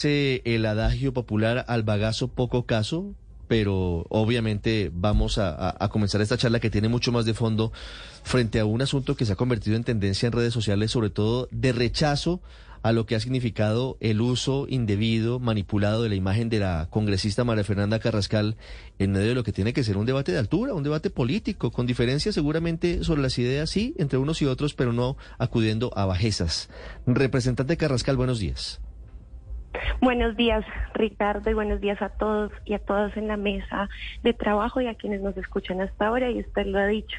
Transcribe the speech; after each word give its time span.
El 0.00 0.64
adagio 0.64 1.12
popular 1.12 1.64
al 1.66 1.82
bagazo 1.82 2.28
poco 2.28 2.66
caso, 2.66 3.16
pero 3.48 4.06
obviamente 4.10 4.92
vamos 4.94 5.38
a, 5.38 5.76
comenzar 5.90 6.20
esta 6.20 6.38
charla 6.38 6.60
que 6.60 6.70
tiene 6.70 6.88
mucho 6.88 7.10
más 7.10 7.24
de 7.24 7.34
fondo 7.34 7.72
frente 8.22 8.60
a 8.60 8.64
un 8.64 8.80
asunto 8.80 9.16
que 9.16 9.24
se 9.24 9.32
ha 9.32 9.34
convertido 9.34 9.74
en 9.74 9.82
tendencia 9.82 10.28
en 10.28 10.34
redes 10.34 10.54
sociales, 10.54 10.92
sobre 10.92 11.10
todo 11.10 11.48
de 11.50 11.72
rechazo 11.72 12.40
a 12.82 12.92
lo 12.92 13.06
que 13.06 13.16
ha 13.16 13.20
significado 13.20 13.96
el 13.98 14.20
uso 14.20 14.66
indebido, 14.68 15.40
manipulado 15.40 16.04
de 16.04 16.10
la 16.10 16.14
imagen 16.14 16.48
de 16.48 16.60
la 16.60 16.86
congresista 16.90 17.42
María 17.42 17.64
Fernanda 17.64 17.98
Carrascal 17.98 18.56
en 19.00 19.10
medio 19.10 19.30
de 19.30 19.34
lo 19.34 19.42
que 19.42 19.52
tiene 19.52 19.72
que 19.72 19.82
ser 19.82 19.96
un 19.96 20.06
debate 20.06 20.30
de 20.30 20.38
altura, 20.38 20.74
un 20.74 20.84
debate 20.84 21.10
político, 21.10 21.72
con 21.72 21.86
diferencias 21.88 22.36
seguramente 22.36 23.02
sobre 23.02 23.22
las 23.22 23.36
ideas, 23.36 23.68
sí, 23.68 23.96
entre 23.98 24.20
unos 24.20 24.40
y 24.42 24.46
otros, 24.46 24.74
pero 24.74 24.92
no 24.92 25.16
acudiendo 25.38 25.90
a 25.98 26.06
bajezas. 26.06 26.68
Representante 27.04 27.76
Carrascal, 27.76 28.16
buenos 28.16 28.38
días. 28.38 28.80
Buenos 30.00 30.36
días, 30.36 30.64
Ricardo, 30.94 31.50
y 31.50 31.54
buenos 31.54 31.80
días 31.80 32.00
a 32.02 32.08
todos 32.08 32.52
y 32.64 32.74
a 32.74 32.78
todas 32.78 33.16
en 33.16 33.28
la 33.28 33.36
mesa 33.36 33.88
de 34.22 34.32
trabajo 34.32 34.80
y 34.80 34.86
a 34.86 34.94
quienes 34.94 35.20
nos 35.20 35.36
escuchan 35.36 35.80
hasta 35.80 36.06
ahora, 36.06 36.30
y 36.30 36.40
usted 36.40 36.66
lo 36.66 36.78
ha 36.78 36.86
dicho, 36.86 37.16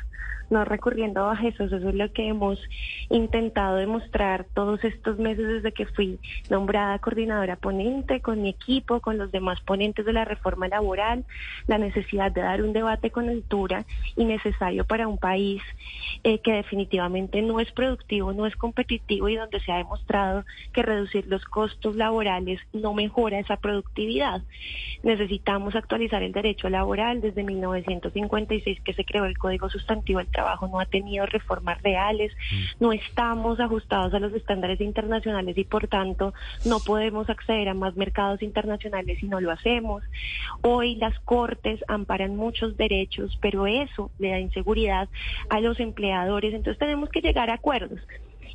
no 0.50 0.66
recurriendo 0.66 1.22
a 1.22 1.28
bajezas, 1.28 1.72
eso 1.72 1.90
es 1.90 1.96
lo 1.96 2.12
que 2.12 2.28
hemos 2.28 2.60
intentado 3.10 3.78
demostrar 3.78 4.46
todos 4.54 4.84
estos 4.84 5.18
meses 5.18 5.48
desde 5.48 5.72
que 5.72 5.86
fui 5.86 6.20
nombrada 6.50 7.00
coordinadora 7.00 7.56
ponente 7.56 8.22
con 8.22 8.42
mi 8.42 8.50
equipo, 8.50 9.00
con 9.00 9.18
los 9.18 9.32
demás 9.32 9.62
ponentes 9.62 10.06
de 10.06 10.14
la 10.14 10.26
reforma 10.26 10.68
laboral, 10.68 11.26
la 11.68 11.78
necesidad 11.78 12.32
de 12.32 12.42
dar 12.42 12.62
un 12.62 12.74
debate 12.74 13.12
con 13.12 13.30
altura 13.30 13.86
y 14.16 14.26
necesario 14.26 14.86
para 14.86 15.08
un 15.08 15.18
país 15.18 15.62
eh, 16.24 16.40
que 16.40 16.54
definitivamente 16.54 17.42
no 17.42 17.60
es 17.60 17.72
productivo, 17.72 18.34
no 18.34 18.46
es 18.46 18.56
competitivo 18.56 19.30
y 19.30 19.36
donde 19.36 19.60
se 19.60 19.72
ha 19.72 19.78
demostrado 19.78 20.46
que 20.74 20.84
reducir 20.84 21.28
los 21.28 21.46
costos 21.46 21.96
laborales 21.96 22.60
no 22.74 22.94
mejora 22.94 23.40
esa 23.40 23.58
productividad. 23.58 24.42
Necesitamos 25.04 25.76
actualizar 25.76 26.24
el 26.24 26.32
derecho 26.32 26.70
laboral 26.70 27.22
desde 27.22 27.44
1956 27.44 28.82
que 28.82 28.94
se 28.94 29.06
creó 29.06 29.26
el 29.26 29.38
Código 29.38 29.70
Sustantivo 29.70 30.20
del 30.20 30.28
Trabajo, 30.40 30.70
no 30.70 30.80
ha 30.80 30.86
tenido 30.86 31.26
reformas 31.26 31.82
reales, 31.82 32.32
no 32.80 32.94
estamos 32.94 33.60
ajustados 33.60 34.14
a 34.14 34.20
los 34.20 34.32
estándares 34.32 34.80
internacionales 34.80 35.58
y 35.58 35.66
por 35.66 35.90
tanto 35.90 36.34
no 36.64 36.80
podemos 36.80 37.30
acceder 37.30 37.68
a 37.68 37.74
más 37.74 37.98
mercados 37.98 38.42
internacionales 38.42 39.18
si 39.20 39.28
no 39.28 39.42
lo 39.42 39.52
hacemos. 39.52 40.02
Hoy 40.62 40.96
las 40.96 41.20
cortes 41.26 41.84
amparan 41.90 42.38
muchos 42.38 42.78
derechos, 42.78 43.38
pero 43.42 43.68
eso 43.68 44.12
le 44.18 44.30
da 44.30 44.40
inseguridad 44.40 45.10
a 45.50 45.60
los 45.60 45.78
empleadores, 45.82 46.54
entonces 46.54 46.80
tenemos 46.80 47.10
que 47.10 47.20
llegar 47.20 47.50
a 47.50 47.56
acuerdos. 47.56 48.00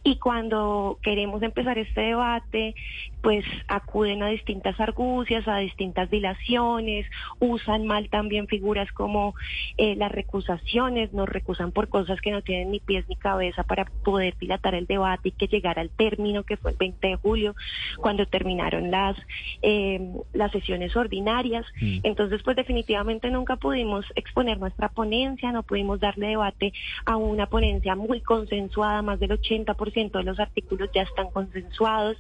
Y 0.03 0.17
cuando 0.17 0.99
queremos 1.03 1.43
empezar 1.43 1.79
este 1.79 2.01
debate, 2.01 2.75
pues 3.23 3.45
acuden 3.69 4.23
a 4.23 4.29
distintas 4.29 4.79
argucias, 4.79 5.49
a 5.49 5.57
distintas 5.59 6.11
dilaciones, 6.11 7.07
usan 7.41 7.87
mal 7.87 8.09
también 8.11 8.47
figuras 8.49 8.91
como 8.93 9.35
eh, 9.79 9.97
las 9.97 10.13
recusaciones, 10.13 11.13
nos 11.13 11.29
recusan 11.29 11.73
por 11.73 11.89
cosas 11.89 12.21
que 12.21 12.31
no 12.31 12.43
tienen 12.43 12.71
ni 12.71 12.81
pies 12.81 13.09
ni 13.09 13.17
cabeza 13.17 13.63
para 13.63 13.87
poder 14.05 14.37
dilatar 14.39 14.75
el 14.75 14.87
debate 14.87 15.29
y 15.29 15.33
que 15.33 15.47
llegara 15.47 15.81
al 15.81 15.91
término 15.91 16.43
que 16.43 16.57
fue 16.57 16.73
el 16.73 16.77
20 16.77 17.07
de 17.07 17.17
julio, 17.17 17.55
cuando 17.99 18.27
terminaron 18.27 18.91
las, 18.91 19.17
eh, 19.63 20.01
las 20.33 20.53
sesiones 20.53 20.95
ordinarias. 20.97 21.65
Entonces, 22.03 22.43
pues 22.43 22.57
definitivamente 22.57 23.31
nunca 23.31 23.57
pudimos 23.57 24.05
exponer 24.15 24.59
nuestra 24.59 24.89
ponencia, 24.89 25.53
no 25.53 25.63
pudimos 25.63 26.01
darle 26.01 26.29
debate 26.29 26.73
a 27.07 27.17
una 27.17 27.47
ponencia 27.47 27.97
muy 27.97 28.21
consensuada, 28.21 29.03
más 29.03 29.19
del 29.21 29.31
80% 29.31 29.84
de 29.93 30.25
los 30.25 30.41
artículos 30.41 30.91
ya 30.95 31.03
están 31.03 31.31
consensuados. 31.31 32.17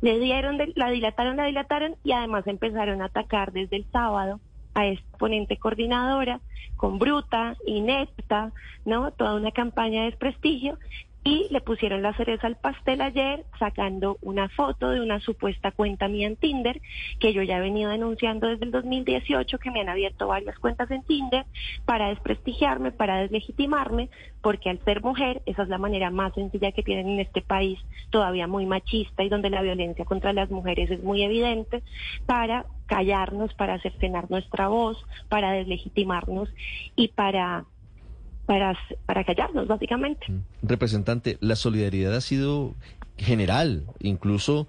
Le 0.00 0.18
dieron, 0.18 0.58
la 0.74 0.90
dilataron, 0.90 1.36
la 1.36 1.44
dilataron 1.44 1.96
y 2.04 2.12
además 2.12 2.46
empezaron 2.46 3.02
a 3.02 3.06
atacar 3.06 3.52
desde 3.52 3.76
el 3.76 3.86
sábado 3.90 4.40
a 4.74 4.86
esta 4.86 5.18
ponente 5.18 5.56
coordinadora 5.56 6.40
con 6.76 6.98
bruta, 6.98 7.56
inepta, 7.66 8.52
¿no? 8.84 9.12
Toda 9.12 9.36
una 9.36 9.52
campaña 9.52 10.00
de 10.00 10.10
desprestigio 10.10 10.78
y 11.24 11.48
le 11.50 11.62
pusieron 11.62 12.02
la 12.02 12.14
cereza 12.14 12.46
al 12.46 12.56
pastel 12.56 13.00
ayer 13.00 13.46
sacando 13.58 14.18
una 14.20 14.50
foto 14.50 14.90
de 14.90 15.00
una 15.00 15.20
supuesta 15.20 15.72
cuenta 15.72 16.06
mía 16.06 16.26
en 16.26 16.36
Tinder 16.36 16.82
que 17.18 17.32
yo 17.32 17.42
ya 17.42 17.56
he 17.56 17.60
venido 17.60 17.90
denunciando 17.90 18.46
desde 18.46 18.66
el 18.66 18.70
2018 18.70 19.58
que 19.58 19.70
me 19.70 19.80
han 19.80 19.88
abierto 19.88 20.26
varias 20.26 20.58
cuentas 20.58 20.90
en 20.90 21.02
Tinder 21.02 21.46
para 21.86 22.10
desprestigiarme, 22.10 22.92
para 22.92 23.18
deslegitimarme, 23.18 24.10
porque 24.42 24.68
al 24.68 24.84
ser 24.84 25.02
mujer 25.02 25.40
esa 25.46 25.62
es 25.62 25.68
la 25.70 25.78
manera 25.78 26.10
más 26.10 26.34
sencilla 26.34 26.72
que 26.72 26.82
tienen 26.82 27.08
en 27.08 27.20
este 27.20 27.40
país, 27.40 27.78
todavía 28.10 28.46
muy 28.46 28.66
machista 28.66 29.24
y 29.24 29.30
donde 29.30 29.48
la 29.48 29.62
violencia 29.62 30.04
contra 30.04 30.34
las 30.34 30.50
mujeres 30.50 30.90
es 30.90 31.02
muy 31.02 31.22
evidente, 31.22 31.82
para 32.26 32.66
callarnos, 32.86 33.54
para 33.54 33.80
cercenar 33.80 34.30
nuestra 34.30 34.68
voz, 34.68 35.02
para 35.30 35.52
deslegitimarnos 35.52 36.50
y 36.96 37.08
para 37.08 37.64
para, 38.46 38.76
para 39.06 39.24
callarnos, 39.24 39.66
básicamente. 39.66 40.26
Representante, 40.62 41.38
la 41.40 41.56
solidaridad 41.56 42.14
ha 42.14 42.20
sido 42.20 42.74
general, 43.16 43.84
incluso 44.00 44.66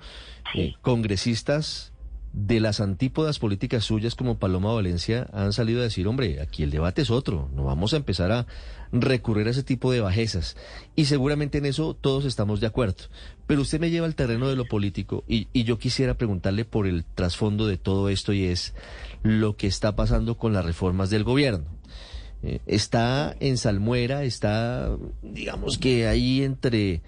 eh, 0.54 0.74
congresistas 0.82 1.92
de 2.36 2.60
las 2.60 2.82
antípodas 2.82 3.40
políticas 3.40 3.86
suyas 3.86 4.14
como 4.14 4.38
Paloma 4.38 4.74
Valencia 4.74 5.28
han 5.32 5.54
salido 5.54 5.80
a 5.80 5.84
decir, 5.84 6.06
hombre, 6.06 6.42
aquí 6.42 6.64
el 6.64 6.70
debate 6.70 7.02
es 7.02 7.10
otro, 7.10 7.50
no 7.54 7.64
vamos 7.64 7.94
a 7.94 7.98
empezar 7.98 8.34
a 8.34 8.46
recurrir 8.92 9.48
a 9.48 9.52
ese 9.52 9.64
tipo 9.64 9.90
de 9.92 10.02
bajezas. 10.02 10.58
Y 10.98 11.06
seguramente 11.06 11.60
en 11.60 11.66
eso 11.66 11.94
todos 11.94 12.26
estamos 12.26 12.60
de 12.60 12.68
acuerdo. 12.68 13.06
Pero 13.48 13.62
usted 13.62 13.80
me 13.80 13.90
lleva 13.90 14.06
al 14.06 14.16
terreno 14.16 14.50
de 14.50 14.58
lo 14.58 14.66
político 14.66 15.24
y, 15.30 15.48
y 15.54 15.64
yo 15.64 15.80
quisiera 15.80 16.16
preguntarle 16.16 16.66
por 16.66 16.88
el 16.88 17.06
trasfondo 17.06 17.68
de 17.68 17.78
todo 17.78 18.10
esto 18.10 18.34
y 18.34 18.44
es 18.44 18.76
lo 19.24 19.56
que 19.56 19.68
está 19.68 19.96
pasando 19.96 20.38
con 20.38 20.52
las 20.52 20.66
reformas 20.66 21.10
del 21.10 21.24
gobierno. 21.24 21.66
Está 22.66 23.36
en 23.40 23.58
salmuera, 23.58 24.24
está, 24.24 24.96
digamos 25.22 25.78
que 25.78 26.08
ahí 26.08 26.44
entre, 26.44 27.02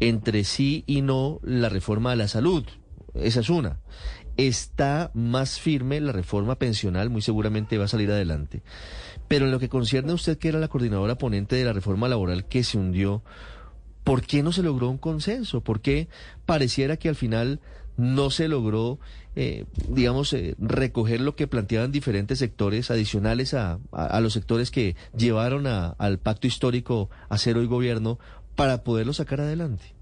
entre 0.00 0.44
sí 0.44 0.84
y 0.86 1.02
no 1.02 1.40
la 1.42 1.68
reforma 1.68 2.12
a 2.12 2.16
la 2.16 2.28
salud. 2.28 2.64
Esa 3.14 3.40
es 3.40 3.50
una. 3.50 3.80
Está 4.36 5.10
más 5.14 5.60
firme 5.60 6.00
la 6.00 6.12
reforma 6.12 6.56
pensional, 6.56 7.10
muy 7.10 7.22
seguramente 7.22 7.78
va 7.78 7.84
a 7.84 7.88
salir 7.88 8.10
adelante. 8.10 8.62
Pero 9.28 9.46
en 9.46 9.52
lo 9.52 9.60
que 9.60 9.68
concierne 9.68 10.12
a 10.12 10.16
usted, 10.16 10.38
que 10.38 10.48
era 10.48 10.58
la 10.58 10.68
coordinadora 10.68 11.16
ponente 11.16 11.56
de 11.56 11.64
la 11.64 11.72
reforma 11.72 12.08
laboral 12.08 12.46
que 12.46 12.64
se 12.64 12.78
hundió, 12.78 13.22
¿por 14.02 14.22
qué 14.22 14.42
no 14.42 14.52
se 14.52 14.62
logró 14.62 14.90
un 14.90 14.98
consenso? 14.98 15.62
¿Por 15.62 15.80
qué 15.80 16.08
pareciera 16.46 16.96
que 16.96 17.08
al 17.08 17.16
final 17.16 17.60
no 17.96 18.30
se 18.30 18.48
logró, 18.48 18.98
eh, 19.36 19.64
digamos, 19.88 20.32
eh, 20.32 20.54
recoger 20.58 21.20
lo 21.20 21.36
que 21.36 21.46
planteaban 21.46 21.92
diferentes 21.92 22.38
sectores 22.40 22.90
adicionales 22.90 23.54
a, 23.54 23.78
a- 23.92 24.20
los 24.20 24.32
sectores 24.32 24.70
que 24.70 24.96
llevaron 25.16 25.66
a- 25.66 25.90
al 25.98 26.18
pacto 26.18 26.46
histórico 26.46 27.08
a 27.28 27.38
cero 27.38 27.62
y 27.62 27.66
gobierno 27.66 28.18
para 28.56 28.82
poderlo 28.84 29.12
sacar 29.12 29.40
adelante? 29.40 29.93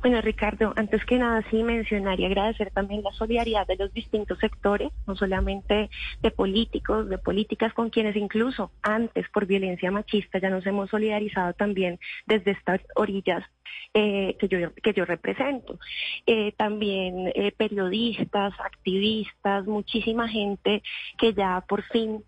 Bueno, 0.00 0.20
Ricardo, 0.20 0.72
antes 0.76 1.04
que 1.04 1.18
nada 1.18 1.42
sí 1.50 1.62
mencionar 1.62 2.20
y 2.20 2.26
agradecer 2.26 2.70
también 2.70 3.02
la 3.02 3.12
solidaridad 3.12 3.66
de 3.66 3.76
los 3.76 3.92
distintos 3.92 4.38
sectores, 4.38 4.90
no 5.06 5.16
solamente 5.16 5.90
de 6.20 6.30
políticos, 6.30 7.08
de 7.08 7.18
políticas 7.18 7.72
con 7.72 7.90
quienes 7.90 8.16
incluso 8.16 8.70
antes 8.82 9.28
por 9.30 9.46
violencia 9.46 9.90
machista 9.90 10.38
ya 10.38 10.50
nos 10.50 10.66
hemos 10.66 10.90
solidarizado 10.90 11.52
también 11.54 11.98
desde 12.26 12.52
estas 12.52 12.80
orillas 12.94 13.44
eh, 13.96 14.36
que, 14.40 14.48
yo, 14.48 14.74
que 14.74 14.92
yo 14.92 15.04
represento. 15.04 15.78
Eh, 16.26 16.52
también 16.56 17.30
eh, 17.34 17.52
periodistas, 17.56 18.52
activistas, 18.58 19.66
muchísima 19.66 20.28
gente 20.28 20.82
que 21.16 21.32
ya 21.32 21.60
por 21.60 21.82
fin, 21.84 22.24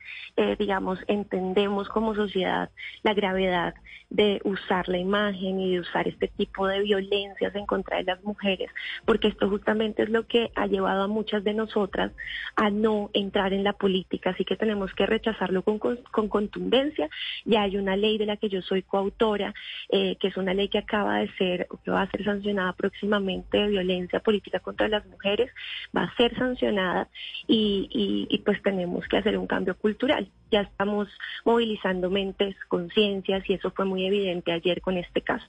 digamos, 0.58 0.98
entendemos 1.08 1.88
como 1.88 2.14
sociedad 2.14 2.70
la 3.02 3.14
gravedad 3.14 3.74
de 4.10 4.40
usar 4.44 4.88
la 4.88 4.98
imagen 4.98 5.60
y 5.60 5.72
de 5.72 5.80
usar 5.80 6.06
este 6.06 6.28
tipo 6.28 6.66
de 6.68 6.80
violencia 6.80 7.25
en 7.40 7.66
contra 7.66 7.98
de 7.98 8.04
las 8.04 8.22
mujeres, 8.24 8.70
porque 9.04 9.28
esto 9.28 9.48
justamente 9.48 10.02
es 10.02 10.10
lo 10.10 10.26
que 10.26 10.50
ha 10.54 10.66
llevado 10.66 11.02
a 11.02 11.08
muchas 11.08 11.44
de 11.44 11.54
nosotras 11.54 12.12
a 12.56 12.70
no 12.70 13.10
entrar 13.12 13.52
en 13.52 13.64
la 13.64 13.72
política, 13.72 14.30
así 14.30 14.44
que 14.44 14.56
tenemos 14.56 14.92
que 14.94 15.06
rechazarlo 15.06 15.62
con, 15.62 15.78
con, 15.78 16.28
contundencia. 16.28 17.08
Ya 17.44 17.62
hay 17.62 17.76
una 17.76 17.96
ley 17.96 18.18
de 18.18 18.26
la 18.26 18.36
que 18.36 18.48
yo 18.48 18.62
soy 18.62 18.82
coautora, 18.82 19.54
eh, 19.88 20.16
que 20.16 20.28
es 20.28 20.36
una 20.36 20.54
ley 20.54 20.68
que 20.68 20.78
acaba 20.78 21.18
de 21.18 21.30
ser, 21.36 21.68
que 21.84 21.90
va 21.90 22.02
a 22.02 22.10
ser 22.10 22.24
sancionada 22.24 22.72
próximamente 22.72 23.58
de 23.58 23.68
violencia 23.68 24.20
política 24.20 24.60
contra 24.60 24.88
las 24.88 25.06
mujeres, 25.06 25.50
va 25.96 26.04
a 26.04 26.16
ser 26.16 26.36
sancionada 26.36 27.08
y 27.48 28.42
pues 28.44 28.62
tenemos 28.62 29.06
que 29.08 29.16
hacer 29.16 29.38
un 29.38 29.46
cambio 29.46 29.76
cultural. 29.76 30.28
Ya 30.50 30.60
estamos 30.62 31.08
movilizando 31.44 32.10
mentes, 32.10 32.56
conciencias 32.68 33.48
y 33.48 33.54
eso 33.54 33.70
fue 33.70 33.84
muy 33.84 34.06
evidente 34.06 34.52
ayer 34.52 34.80
con 34.80 34.96
este 34.96 35.22
caso. 35.22 35.46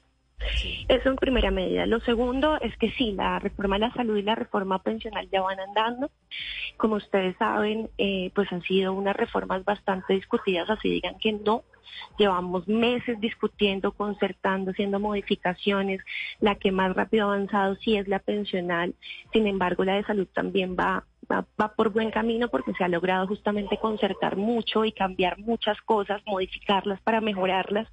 Eso 0.88 1.10
en 1.10 1.16
primera 1.16 1.52
medida. 1.52 1.86
Lo 1.86 2.00
segundo 2.02 2.60
es 2.62 2.76
que 2.78 2.92
sí, 2.92 3.12
la 3.12 3.40
reforma 3.40 3.76
de 3.76 3.88
la 3.88 3.94
salud 3.94 4.18
y 4.18 4.22
la 4.22 4.36
reforma 4.36 4.82
pensional 4.82 5.30
ya 5.32 5.42
van 5.42 5.60
andando. 5.60 6.10
Como 6.78 6.96
ustedes 6.96 7.36
saben, 7.38 7.90
eh, 7.98 8.32
pues 8.34 8.52
han 8.52 8.62
sido 8.64 8.94
unas 8.94 9.16
reformas 9.16 9.64
bastante 9.66 10.14
discutidas, 10.14 10.70
así 10.70 10.90
digan 10.90 11.18
que 11.20 11.34
no. 11.34 11.64
Llevamos 12.18 12.68
meses 12.68 13.20
discutiendo, 13.20 13.92
concertando, 13.92 14.72
haciendo 14.72 15.00
modificaciones. 15.00 16.02
La 16.40 16.56
que 16.56 16.72
más 16.72 16.96
rápido 16.96 17.30
ha 17.30 17.34
avanzado 17.34 17.76
sí 17.76 17.98
es 17.98 18.08
la 18.08 18.20
pensional. 18.20 18.94
Sin 19.34 19.48
embargo, 19.48 19.84
la 19.84 19.96
de 19.96 20.04
salud 20.04 20.28
también 20.34 20.76
va 20.78 21.06
va, 21.32 21.46
por 21.76 21.90
buen 21.90 22.12
camino 22.12 22.48
porque 22.50 22.74
se 22.74 22.84
ha 22.84 22.88
logrado 22.88 23.28
justamente 23.28 23.78
concertar 23.78 24.38
mucho 24.38 24.86
y 24.86 24.92
cambiar 24.92 25.38
muchas 25.40 25.80
cosas, 25.82 26.22
modificarlas 26.26 27.02
para 27.02 27.22
mejorarlas. 27.22 27.88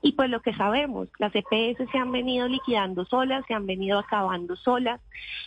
Y 0.00 0.12
pues 0.12 0.30
lo 0.30 0.40
que 0.42 0.54
sabemos, 0.54 1.08
las 1.18 1.34
EPS 1.34 1.90
se 1.90 1.98
han 1.98 2.12
venido 2.12 2.46
liquidando 2.46 3.04
solas, 3.04 3.44
se 3.46 3.54
han 3.54 3.66
venido 3.66 3.98
acabando 3.98 4.54
solas. 4.56 5.00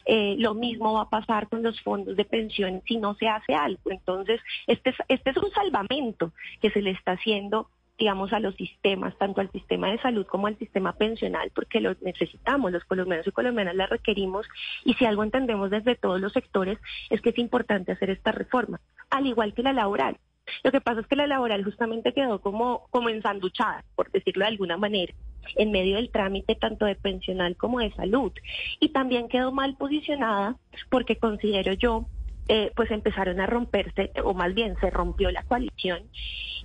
Eh, 0.06 0.35
lo 0.39 0.53
mismo 0.53 0.94
va 0.94 1.03
a 1.03 1.09
pasar 1.09 1.47
con 1.47 1.63
los 1.63 1.79
fondos 1.81 2.18
de 2.18 2.25
pensiones 2.25 2.83
si 2.85 2.97
no 2.97 3.15
se 3.15 3.27
hace 3.27 3.53
algo. 3.53 3.91
Entonces, 3.91 4.41
este 4.67 4.94
este 5.07 5.29
es 5.29 5.38
un 5.38 5.51
salvamento 5.51 6.33
que 6.62 6.69
se 6.69 6.81
le 6.81 6.91
está 6.91 7.13
haciendo 7.13 7.69
digamos, 7.97 8.33
a 8.33 8.39
los 8.39 8.55
sistemas, 8.55 9.17
tanto 9.17 9.41
al 9.41 9.51
sistema 9.51 9.91
de 9.91 9.99
salud 9.99 10.25
como 10.25 10.47
al 10.47 10.57
sistema 10.57 10.93
pensional, 10.93 11.51
porque 11.53 11.79
los 11.79 12.01
necesitamos, 12.01 12.71
los 12.71 12.83
colombianos 12.85 13.27
y 13.27 13.31
colombianas 13.31 13.75
la 13.75 13.88
requerimos, 13.88 14.47
y 14.85 14.93
si 14.95 15.05
algo 15.05 15.23
entendemos 15.23 15.69
desde 15.69 15.95
todos 15.95 16.19
los 16.19 16.33
sectores 16.33 16.79
es 17.09 17.21
que 17.21 17.29
es 17.29 17.38
importante 17.38 17.91
hacer 17.91 18.09
esta 18.09 18.31
reforma, 18.31 18.79
al 19.09 19.27
igual 19.27 19.53
que 19.53 19.63
la 19.63 19.73
laboral. 19.73 20.17
Lo 20.63 20.71
que 20.71 20.81
pasa 20.81 21.01
es 21.01 21.07
que 21.07 21.15
la 21.15 21.27
laboral 21.27 21.63
justamente 21.63 22.13
quedó 22.13 22.41
como, 22.41 22.88
como 22.89 23.09
ensanduchada, 23.09 23.83
por 23.95 24.11
decirlo 24.11 24.43
de 24.43 24.49
alguna 24.51 24.77
manera, 24.77 25.13
en 25.55 25.71
medio 25.71 25.95
del 25.95 26.11
trámite 26.11 26.55
tanto 26.55 26.85
de 26.85 26.95
pensional 26.95 27.55
como 27.55 27.79
de 27.79 27.91
salud. 27.93 28.31
Y 28.79 28.89
también 28.89 29.27
quedó 29.27 29.51
mal 29.51 29.75
posicionada 29.77 30.55
porque 30.89 31.17
considero 31.17 31.73
yo 31.73 32.05
eh, 32.53 32.69
pues 32.75 32.92
empezaron 32.92 33.39
a 33.39 33.45
romperse, 33.45 34.12
o 34.25 34.33
más 34.33 34.53
bien 34.53 34.75
se 34.81 34.89
rompió 34.89 35.31
la 35.31 35.42
coalición, 35.44 36.01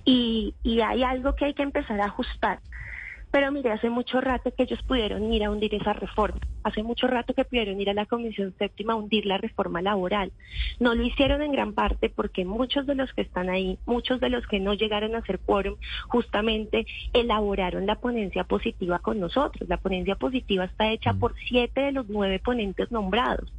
y, 0.03 0.53
y 0.61 0.81
hay 0.81 1.03
algo 1.03 1.33
que 1.33 1.45
hay 1.45 1.53
que 1.53 1.63
empezar 1.63 2.01
a 2.01 2.07
ajustar. 2.07 2.59
Pero 3.31 3.53
mire, 3.53 3.71
hace 3.71 3.89
mucho 3.89 4.19
rato 4.19 4.53
que 4.53 4.63
ellos 4.63 4.83
pudieron 4.83 5.31
ir 5.31 5.45
a 5.45 5.49
hundir 5.49 5.73
esa 5.73 5.93
reforma. 5.93 6.39
Hace 6.67 6.83
mucho 6.83 7.07
rato 7.07 7.33
que 7.33 7.45
pudieron 7.45 7.79
ir 7.79 7.89
a 7.89 7.93
la 7.93 8.05
Comisión 8.05 8.53
Séptima 8.57 8.93
a 8.93 8.95
hundir 8.97 9.25
la 9.25 9.37
reforma 9.37 9.81
laboral. 9.81 10.33
No 10.79 10.95
lo 10.95 11.03
hicieron 11.03 11.41
en 11.41 11.53
gran 11.53 11.73
parte 11.73 12.09
porque 12.09 12.43
muchos 12.43 12.85
de 12.85 12.95
los 12.95 13.13
que 13.13 13.21
están 13.21 13.49
ahí, 13.49 13.77
muchos 13.85 14.19
de 14.19 14.29
los 14.29 14.45
que 14.47 14.59
no 14.59 14.73
llegaron 14.73 15.15
a 15.15 15.19
hacer 15.19 15.39
quórum, 15.39 15.75
justamente 16.09 16.85
elaboraron 17.13 17.85
la 17.85 17.95
ponencia 17.95 18.43
positiva 18.43 18.99
con 18.99 19.19
nosotros. 19.19 19.69
La 19.69 19.77
ponencia 19.77 20.15
positiva 20.15 20.65
está 20.65 20.91
hecha 20.91 21.13
por 21.13 21.35
siete 21.47 21.79
de 21.79 21.91
los 21.93 22.09
nueve 22.09 22.39
ponentes 22.39 22.91
nombrados. 22.91 23.49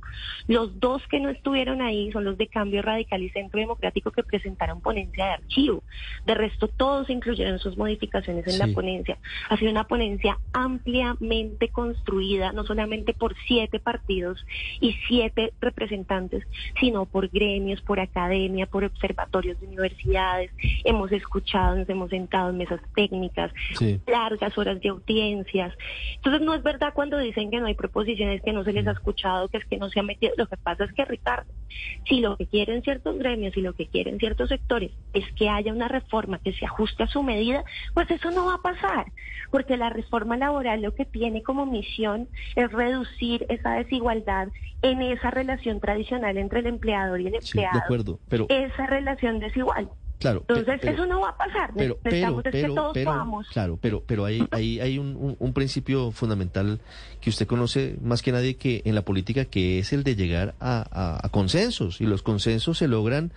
Los 0.47 0.79
dos 0.79 1.03
que 1.09 1.21
no 1.21 1.31
estuvieron 1.31 1.81
ahí 1.81 2.13
son 2.13 2.25
los 2.25 2.37
de 2.37 2.49
Cambio 2.49 2.83
Radical 2.83 3.23
y 3.23 3.31
Centro 3.31 3.61
Democrático 3.61 4.11
que 4.11 4.23
presentaron 4.23 4.81
ponencia 4.81 5.25
de 5.25 5.33
archivo. 5.33 5.83
De 6.27 6.35
resto, 6.35 6.69
todos 6.69 7.09
incluyeron 7.09 7.59
sus 7.59 7.79
modificaciones 7.79 8.47
en 8.47 8.59
la 8.59 8.67
ponencia 8.69 9.19
ha 9.49 9.57
sido 9.57 9.71
una 9.71 9.85
ponencia 9.85 10.39
ampliamente 10.53 11.69
construida, 11.69 12.53
no 12.53 12.65
solamente 12.65 12.98
por 13.19 13.35
siete 13.47 13.79
partidos 13.79 14.45
y 14.81 14.95
siete 15.07 15.53
representantes, 15.61 16.45
sino 16.81 17.07
por 17.07 17.29
gremios, 17.29 17.81
por 17.83 18.01
academia, 18.01 18.67
por 18.67 18.85
observatorios 18.85 19.61
de 19.61 19.67
universidades. 19.67 20.51
Hemos 20.85 21.13
escuchado, 21.13 21.77
nos 21.77 21.89
hemos 21.89 22.11
sentado 22.11 22.51
en 22.51 22.59
mesas 22.59 22.81
técnicas, 22.95 23.53
largas 24.07 24.57
horas 24.59 24.81
de 24.81 24.89
audiencias. 24.89 25.75
Entonces, 26.17 26.43
no 26.43 26.55
es 26.55 26.63
verdad 26.63 26.93
cuando 26.95 27.19
dicen 27.19 27.51
que 27.51 27.61
no 27.61 27.67
hay 27.67 27.75
proposiciones, 27.75 28.43
que 28.43 28.53
no 28.53 28.65
se 28.65 28.73
les 28.73 28.87
ha 28.87 28.93
escuchado, 28.93 29.49
que 29.49 29.59
es 29.59 29.65
que 29.67 29.79
no 29.79 29.89
se 29.91 30.01
ha 30.01 30.03
metido. 30.03 30.33
Lo 30.37 30.47
que 30.47 30.57
pasa 30.57 30.85
es 30.85 30.93
que, 30.93 31.05
Ricardo, 31.05 31.53
si 32.09 32.21
lo 32.21 32.37
que 32.37 32.47
quieren 32.47 32.83
ciertos 32.83 33.19
gremios 33.19 33.57
y 33.57 33.63
lo 33.63 33.75
que 33.75 33.87
quieren 33.87 34.19
ciertos 34.19 34.49
sectores 34.49 34.91
es 35.13 35.25
que 35.33 35.49
haya 35.49 35.73
una 35.73 35.89
reforma 35.89 36.39
que 36.39 36.53
se 36.53 36.65
ajuste 36.65 37.03
a 37.03 37.09
su 37.09 37.23
medida, 37.23 37.65
pues 37.95 38.11
eso 38.11 38.31
no 38.31 38.47
va 38.47 38.55
a 38.55 38.63
pasar 38.63 39.07
porque 39.51 39.77
la 39.77 39.91
reforma 39.91 40.37
laboral 40.37 40.83
lo 40.83 40.95
que 40.95 41.05
tiene 41.05 41.43
como 41.43 41.67
misión 41.67 42.29
es 42.57 42.71
reducir 42.73 42.88
esa 43.49 43.73
desigualdad 43.73 44.49
en 44.83 45.03
esa 45.03 45.31
relación 45.31 45.81
tradicional 45.81 46.37
entre 46.39 46.61
el 46.61 46.67
empleador 46.67 47.21
y 47.21 47.27
el 47.27 47.35
empleado. 47.35 47.79
de 47.79 47.85
acuerdo, 47.85 48.21
pero 48.29 48.47
esa 48.49 48.87
relación 48.87 49.39
desigual. 49.41 49.89
Claro, 50.19 50.45
Entonces 50.49 50.81
eso 50.83 51.07
no 51.07 51.21
va 51.21 51.29
a 51.29 51.37
pasar. 51.37 51.71
Pero, 51.77 51.97
pero, 52.03 52.43
que 52.43 52.65
todos 52.65 53.47
Claro, 53.53 53.79
pero, 53.81 54.03
pero 54.05 54.25
hay, 54.25 54.45
hay, 54.51 54.81
hay 54.81 54.99
un, 54.99 55.37
un, 55.39 55.53
principio 55.53 56.11
fundamental 56.11 56.81
que 57.21 57.31
usted 57.31 57.47
conoce 57.47 57.97
más 58.03 58.21
que 58.21 58.33
nadie 58.33 58.57
que 58.57 58.83
en 58.85 58.97
la 58.97 59.03
política, 59.03 59.45
que 59.45 59.79
es 59.79 59.93
el 59.93 60.03
de 60.03 60.17
llegar 60.17 60.55
a, 60.59 61.21
a 61.23 61.29
consensos 61.29 62.01
y 62.01 62.07
los 62.07 62.23
consensos 62.23 62.79
se 62.79 62.89
logran 62.89 63.33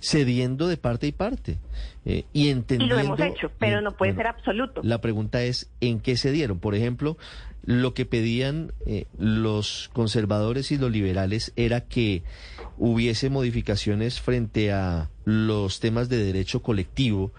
cediendo 0.00 0.68
de 0.68 0.76
parte 0.76 1.06
y 1.06 1.12
parte 1.12 1.58
eh, 2.04 2.24
y 2.32 2.50
entendiendo. 2.50 2.94
Y 2.94 2.98
lo 2.98 3.04
hemos 3.04 3.20
hecho, 3.20 3.50
pero 3.58 3.80
no 3.80 3.92
puede 3.92 4.14
ser 4.14 4.26
absoluto. 4.26 4.80
La 4.84 5.00
pregunta 5.00 5.42
es 5.42 5.70
en 5.80 6.00
qué 6.00 6.16
cedieron. 6.16 6.58
Por 6.58 6.74
ejemplo, 6.74 7.16
lo 7.66 7.94
que 7.94 8.06
pedían 8.06 8.72
eh, 8.86 9.06
los 9.18 9.90
conservadores 9.92 10.70
y 10.70 10.78
los 10.78 10.90
liberales 10.90 11.52
era 11.56 11.82
que 11.82 12.22
hubiese 12.78 13.28
modificaciones 13.28 14.20
frente 14.20 14.72
a 14.72 15.10
los 15.24 15.80
temas 15.80 16.08
de 16.08 16.24
derecho 16.24 16.62
colectivo 16.62 17.32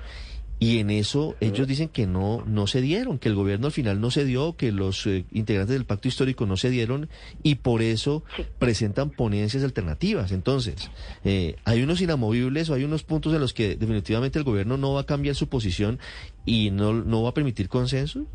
y 0.59 0.79
en 0.79 0.89
eso 0.89 1.35
ellos 1.39 1.67
dicen 1.67 1.87
que 1.87 2.07
no, 2.07 2.43
no 2.47 2.65
se 2.65 2.81
dieron, 2.81 3.19
que 3.19 3.29
el 3.29 3.35
gobierno 3.35 3.67
al 3.67 3.71
final 3.71 4.01
no 4.01 4.09
se 4.09 4.25
dio, 4.25 4.55
que 4.57 4.71
los 4.71 5.05
eh, 5.05 5.25
integrantes 5.31 5.75
del 5.75 5.85
pacto 5.85 6.07
histórico 6.07 6.47
no 6.47 6.57
se 6.57 6.71
dieron 6.71 7.09
y 7.43 7.55
por 7.55 7.81
eso 7.81 8.23
presentan 8.57 9.11
ponencias 9.11 9.63
alternativas. 9.63 10.31
Entonces, 10.31 10.89
eh, 11.23 11.57
hay 11.63 11.83
unos 11.83 12.01
inamovibles 12.01 12.69
o 12.69 12.73
hay 12.73 12.83
unos 12.83 13.03
puntos 13.03 13.33
en 13.33 13.39
los 13.39 13.53
que 13.53 13.75
definitivamente 13.75 14.39
el 14.39 14.45
gobierno 14.45 14.77
no 14.77 14.93
va 14.93 15.01
a 15.01 15.05
cambiar 15.05 15.35
su 15.35 15.47
posición 15.47 15.99
y 16.43 16.71
no, 16.71 16.91
no 16.93 17.21
va 17.21 17.29
a 17.29 17.33
permitir 17.35 17.69
consenso. 17.69 18.25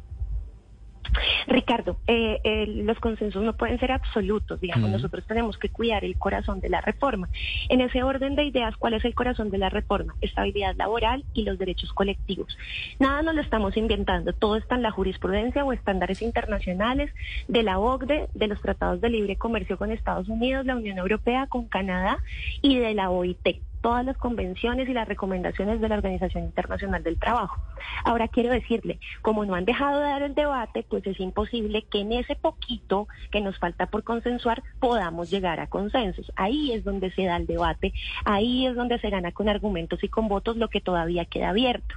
Ricardo, 1.47 1.99
eh, 2.07 2.41
eh, 2.45 2.67
los 2.67 2.99
consensos 2.99 3.43
no 3.43 3.57
pueden 3.57 3.79
ser 3.79 3.93
absolutos, 3.93 4.61
digamos, 4.61 4.91
nosotros 4.91 5.25
tenemos 5.27 5.59
que 5.59 5.69
cuidar 5.69 6.05
el 6.05 6.17
corazón 6.17 6.61
de 6.61 6.69
la 6.69 6.81
reforma. 6.81 7.29
En 7.69 7.81
ese 7.81 8.03
orden 8.03 8.35
de 8.35 8.45
ideas, 8.45 8.77
¿cuál 8.77 8.95
es 8.95 9.05
el 9.05 9.15
corazón 9.15 9.51
de 9.51 9.59
la 9.59 9.69
reforma? 9.69 10.15
Estabilidad 10.21 10.75
laboral 10.77 11.25
y 11.35 11.45
los 11.45 11.59
derechos 11.59 11.93
colectivos. 11.93 12.57
Nada 12.99 13.23
nos 13.23 13.35
lo 13.35 13.43
estamos 13.43 13.77
inventando, 13.77 14.33
todo 14.33 14.57
está 14.57 14.77
en 14.77 14.83
la 14.83 14.91
jurisprudencia 14.91 15.65
o 15.65 15.73
estándares 15.73 16.23
internacionales 16.23 17.13
de 17.49 17.63
la 17.63 17.79
OCDE, 17.79 18.29
de 18.35 18.47
los 18.47 18.61
tratados 18.61 19.01
de 19.01 19.11
libre 19.11 19.37
comercio 19.37 19.79
con 19.79 19.91
Estados 19.91 20.29
Unidos, 20.29 20.67
la 20.67 20.77
Unión 20.77 20.99
Europea, 20.99 21.47
con 21.47 21.67
Canadá 21.67 22.19
y 22.61 22.79
de 22.79 22.95
la 22.95 23.11
OIT 23.11 23.61
todas 23.83 24.05
las 24.07 24.17
convenciones 24.17 24.89
y 24.89 24.95
las 24.95 25.07
recomendaciones 25.07 25.81
de 25.81 25.89
la 25.89 25.97
Organización 25.97 26.45
Internacional 26.45 27.03
del 27.03 27.19
Trabajo. 27.19 27.61
Ahora 28.05 28.29
quiero 28.29 28.51
decirle, 28.51 29.01
como 29.21 29.45
no 29.45 29.55
han 29.55 29.65
dejado 29.65 30.01
de 30.01 30.07
dar 30.07 30.23
el 30.23 30.35
debate, 30.35 30.87
pues 30.89 31.07
es 31.07 31.19
imposible 31.21 31.83
que 31.83 32.01
en 32.01 32.13
ese 32.13 32.37
poquito 32.37 33.09
que 33.31 33.41
nos 33.41 33.59
falta 33.59 33.87
por 33.87 34.05
consensuar 34.05 34.63
podamos 34.79 35.31
llegar 35.31 35.61
a 35.61 35.67
consensos. 35.67 36.33
Ahí 36.37 36.73
es 36.73 36.85
donde 36.85 37.11
se 37.11 37.25
da 37.25 37.37
el 37.37 37.47
debate, 37.47 37.93
ahí 38.25 38.67
es 38.67 38.77
donde 38.77 38.99
se 39.01 39.11
gana 39.11 39.33
con 39.33 39.49
argumentos 39.49 40.03
y 40.03 40.09
con 40.09 40.29
votos 40.29 40.57
lo 40.57 40.69
que 40.69 40.81
todavía 40.81 41.25
queda 41.25 41.51
abierto. 41.51 41.95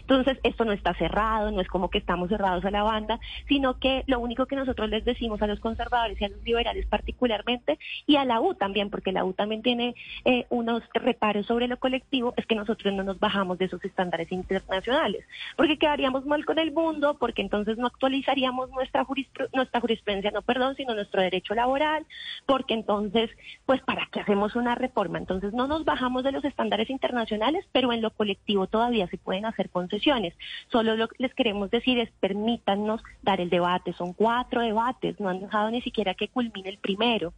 Entonces, 0.00 0.38
esto 0.42 0.64
no 0.64 0.72
está 0.72 0.94
cerrado, 0.94 1.52
no 1.52 1.60
es 1.60 1.68
como 1.68 1.88
que 1.88 1.98
estamos 1.98 2.28
cerrados 2.30 2.64
a 2.64 2.70
la 2.70 2.82
banda, 2.82 3.20
sino 3.46 3.78
que 3.78 4.02
lo 4.06 4.18
único 4.18 4.46
que 4.46 4.56
nosotros 4.56 4.90
les 4.90 5.04
decimos 5.04 5.40
a 5.40 5.46
los 5.46 5.60
conservadores 5.60 6.20
y 6.20 6.24
a 6.24 6.28
los 6.28 6.42
liberales 6.42 6.86
particularmente, 6.86 7.78
y 8.06 8.16
a 8.16 8.24
la 8.24 8.40
U 8.40 8.54
también, 8.54 8.90
porque 8.90 9.12
la 9.12 9.24
U 9.24 9.34
también 9.34 9.62
tiene 9.62 9.94
eh, 10.24 10.46
unos 10.50 10.82
repartos 10.94 11.27
sobre 11.44 11.68
lo 11.68 11.78
colectivo 11.78 12.34
es 12.36 12.46
que 12.46 12.54
nosotros 12.54 12.94
no 12.94 13.02
nos 13.02 13.18
bajamos 13.18 13.58
de 13.58 13.66
esos 13.66 13.84
estándares 13.84 14.30
internacionales, 14.32 15.24
porque 15.56 15.78
quedaríamos 15.78 16.26
mal 16.26 16.44
con 16.44 16.58
el 16.58 16.72
mundo, 16.72 17.16
porque 17.18 17.42
entonces 17.42 17.78
no 17.78 17.86
actualizaríamos 17.86 18.70
nuestra, 18.70 19.06
nuestra 19.52 19.80
jurisprudencia, 19.80 20.30
no 20.30 20.42
perdón, 20.42 20.74
sino 20.76 20.94
nuestro 20.94 21.22
derecho 21.22 21.54
laboral, 21.54 22.06
porque 22.46 22.74
entonces, 22.74 23.30
pues, 23.66 23.80
¿para 23.82 24.08
qué 24.12 24.20
hacemos 24.20 24.56
una 24.56 24.74
reforma? 24.74 25.18
Entonces 25.18 25.52
no 25.52 25.66
nos 25.66 25.84
bajamos 25.84 26.24
de 26.24 26.32
los 26.32 26.44
estándares 26.44 26.90
internacionales, 26.90 27.64
pero 27.72 27.92
en 27.92 28.02
lo 28.02 28.10
colectivo 28.10 28.66
todavía 28.66 29.06
se 29.08 29.18
pueden 29.18 29.46
hacer 29.46 29.70
concesiones. 29.70 30.34
Solo 30.70 30.96
lo 30.96 31.08
que 31.08 31.16
les 31.18 31.34
queremos 31.34 31.70
decir 31.70 31.98
es 31.98 32.10
permítanos 32.20 33.02
dar 33.22 33.40
el 33.40 33.50
debate. 33.50 33.92
Son 33.92 34.12
cuatro 34.12 34.62
debates, 34.62 35.18
no 35.20 35.28
han 35.28 35.40
dejado 35.40 35.70
ni 35.70 35.82
siquiera 35.82 36.14
que 36.14 36.28
culmine 36.28 36.68
el 36.68 36.78
primero. 36.78 37.32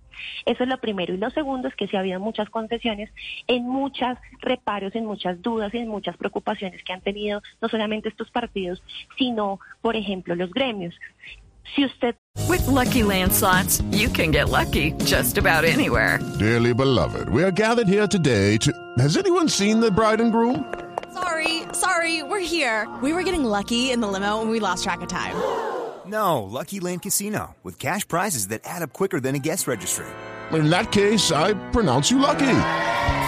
Eso 0.47 0.62
es 0.64 0.68
lo 0.68 0.78
primero. 0.78 1.14
Y 1.14 1.18
lo 1.18 1.30
segundo 1.30 1.68
es 1.68 1.75
que 1.75 1.87
si 1.87 1.97
ha 1.97 2.00
habido 2.00 2.20
muchas 2.20 2.50
concesiones 2.50 3.11
en 3.47 3.68
muchos 3.80 4.18
reparos, 4.40 4.94
en 4.94 5.06
muchas 5.06 5.40
dudas 5.40 5.72
y 5.75 5.78
en 5.78 5.88
muchas 5.88 6.16
preocupaciones 6.16 6.82
que 6.84 6.92
han 6.92 7.00
tenido 7.00 7.42
no 7.60 7.68
solamente 7.68 8.08
estos 8.08 8.30
partidos, 8.30 8.82
sino, 9.18 9.58
por 9.80 9.96
ejemplo, 9.96 10.34
los 10.34 10.50
gremios. 10.50 10.94
Si 11.75 11.84
usted 11.84 12.14
With 12.49 12.66
lucky 12.66 13.02
landslots, 13.02 13.82
you 13.92 14.08
can 14.08 14.30
get 14.30 14.49
lucky 14.49 14.92
just 15.04 15.38
about 15.38 15.64
anywhere. 15.64 16.18
Dearly 16.38 16.75
beloved, 16.75 17.28
we 17.28 17.44
are 17.44 17.52
gathered 17.52 17.88
here 17.88 18.06
today 18.06 18.56
to. 18.58 18.72
Has 18.99 19.16
anyone 19.16 19.49
seen 19.49 19.80
the 19.80 19.90
bride 19.90 20.20
and 20.20 20.32
groom? 20.32 20.64
Sorry, 21.12 21.62
sorry, 21.72 22.22
we're 22.22 22.40
here. 22.40 22.88
We 23.02 23.12
were 23.12 23.22
getting 23.22 23.44
lucky 23.44 23.90
in 23.90 24.00
the 24.00 24.08
limo 24.08 24.40
and 24.40 24.50
we 24.50 24.58
lost 24.60 24.84
track 24.84 25.00
of 25.00 25.08
time. 25.08 25.37
No, 26.06 26.42
Lucky 26.42 26.80
Land 26.80 27.02
Casino, 27.02 27.54
with 27.62 27.78
cash 27.78 28.06
prizes 28.06 28.49
that 28.49 28.62
add 28.64 28.82
up 28.82 28.92
quicker 28.92 29.20
than 29.20 29.34
a 29.34 29.38
guest 29.38 29.68
registry. 29.68 30.06
In 30.52 30.70
that 30.70 30.90
case, 30.90 31.30
I 31.30 31.54
pronounce 31.70 32.10
you 32.10 32.18
lucky. 32.18 32.89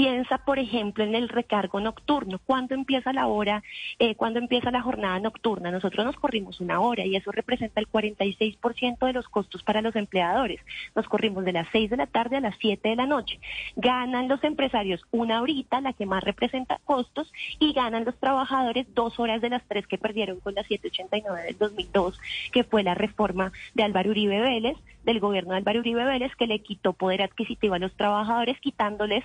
Piensa, 0.00 0.38
por 0.38 0.58
ejemplo, 0.58 1.04
en 1.04 1.14
el 1.14 1.28
recargo 1.28 1.78
nocturno. 1.78 2.40
¿Cuándo 2.46 2.74
empieza 2.74 3.12
la 3.12 3.26
hora? 3.26 3.62
Eh, 3.98 4.14
¿Cuándo 4.14 4.38
empieza 4.38 4.70
la 4.70 4.80
jornada 4.80 5.20
nocturna? 5.20 5.70
Nosotros 5.70 6.06
nos 6.06 6.16
corrimos 6.16 6.58
una 6.58 6.80
hora 6.80 7.04
y 7.04 7.16
eso 7.16 7.30
representa 7.32 7.82
el 7.82 7.86
46% 7.86 9.04
de 9.04 9.12
los 9.12 9.28
costos 9.28 9.62
para 9.62 9.82
los 9.82 9.94
empleadores. 9.96 10.58
Nos 10.96 11.06
corrimos 11.06 11.44
de 11.44 11.52
las 11.52 11.68
6 11.70 11.90
de 11.90 11.98
la 11.98 12.06
tarde 12.06 12.38
a 12.38 12.40
las 12.40 12.54
7 12.58 12.88
de 12.88 12.96
la 12.96 13.04
noche. 13.04 13.40
Ganan 13.76 14.26
los 14.26 14.42
empresarios 14.42 15.02
una 15.10 15.42
horita, 15.42 15.82
la 15.82 15.92
que 15.92 16.06
más 16.06 16.24
representa 16.24 16.80
costos, 16.86 17.30
y 17.58 17.74
ganan 17.74 18.06
los 18.06 18.18
trabajadores 18.18 18.86
dos 18.94 19.20
horas 19.20 19.42
de 19.42 19.50
las 19.50 19.62
tres 19.68 19.86
que 19.86 19.98
perdieron 19.98 20.40
con 20.40 20.54
la 20.54 20.62
789 20.62 21.42
del 21.42 21.58
2002, 21.58 22.18
que 22.52 22.64
fue 22.64 22.82
la 22.82 22.94
reforma 22.94 23.52
de 23.74 23.82
Álvaro 23.82 24.12
Uribe 24.12 24.40
Vélez, 24.40 24.78
del 25.04 25.20
gobierno 25.20 25.52
de 25.52 25.58
Álvaro 25.58 25.80
Uribe 25.80 26.04
Vélez, 26.04 26.34
que 26.36 26.46
le 26.46 26.60
quitó 26.60 26.92
poder 26.92 27.22
adquisitivo 27.22 27.74
a 27.74 27.78
los 27.78 27.94
trabajadores, 27.94 28.58
quitándoles 28.60 29.24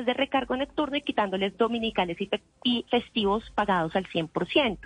de 0.00 0.14
recargo 0.14 0.56
nocturno 0.56 0.96
y 0.96 1.02
quitándoles 1.02 1.56
dominicales 1.56 2.16
y, 2.20 2.30
y 2.64 2.86
festivos 2.90 3.44
pagados 3.54 3.94
al 3.94 4.06
100%. 4.06 4.78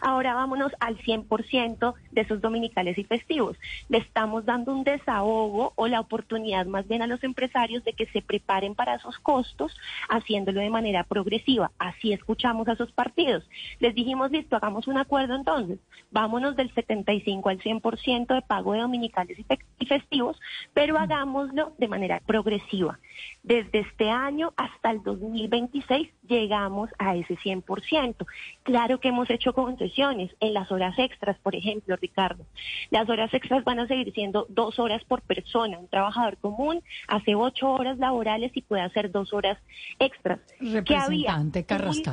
Ahora 0.00 0.34
vámonos 0.34 0.72
al 0.80 0.98
100% 0.98 1.94
de 2.10 2.20
esos 2.20 2.40
dominicales 2.40 2.98
y 2.98 3.04
festivos. 3.04 3.56
Le 3.88 3.98
estamos 3.98 4.44
dando 4.44 4.72
un 4.72 4.84
desahogo 4.84 5.72
o 5.76 5.86
la 5.88 6.00
oportunidad 6.00 6.66
más 6.66 6.86
bien 6.88 7.02
a 7.02 7.06
los 7.06 7.22
empresarios 7.24 7.84
de 7.84 7.92
que 7.92 8.06
se 8.06 8.22
preparen 8.22 8.74
para 8.74 8.94
esos 8.94 9.18
costos, 9.18 9.76
haciéndolo 10.08 10.60
de 10.60 10.70
manera 10.70 11.04
progresiva. 11.04 11.70
Así 11.78 12.12
escuchamos 12.12 12.68
a 12.68 12.72
esos 12.72 12.92
partidos. 12.92 13.48
Les 13.80 13.94
dijimos, 13.94 14.30
listo, 14.30 14.56
hagamos 14.56 14.86
un 14.86 14.98
acuerdo 14.98 15.34
entonces. 15.34 15.78
Vámonos 16.10 16.56
del 16.56 16.72
75 16.74 17.48
al 17.48 17.60
100% 17.60 18.34
de 18.34 18.42
pago 18.42 18.72
de 18.72 18.80
dominicales 18.80 19.38
y 19.78 19.86
festivos, 19.86 20.40
pero 20.74 20.98
hagámoslo 20.98 21.72
de 21.78 21.88
manera 21.88 22.20
progresiva. 22.26 22.98
Desde 23.42 23.80
este 23.80 24.10
año 24.10 24.52
hasta 24.56 24.90
el 24.90 25.02
2026 25.02 26.08
llegamos 26.28 26.90
a 26.98 27.16
ese 27.16 27.36
100%. 27.36 28.26
Claro 28.62 29.00
que 29.00 29.08
hemos 29.08 29.28
hecho 29.30 29.52
concesiones 29.72 30.30
en 30.40 30.54
las 30.54 30.70
horas 30.70 30.98
extras, 30.98 31.36
por 31.42 31.54
ejemplo, 31.56 31.96
Ricardo. 31.96 32.44
Las 32.90 33.08
horas 33.08 33.32
extras 33.32 33.64
van 33.64 33.80
a 33.80 33.86
seguir 33.86 34.12
siendo 34.12 34.46
dos 34.48 34.78
horas 34.78 35.02
por 35.04 35.22
persona. 35.22 35.78
Un 35.78 35.88
trabajador 35.88 36.36
común 36.38 36.82
hace 37.08 37.34
ocho 37.34 37.70
horas 37.70 37.98
laborales 37.98 38.52
y 38.54 38.62
puede 38.62 38.82
hacer 38.82 39.10
dos 39.10 39.32
horas 39.32 39.58
extras. 39.98 40.40
Que 40.84 40.96
había 40.96 41.36
un 41.36 41.52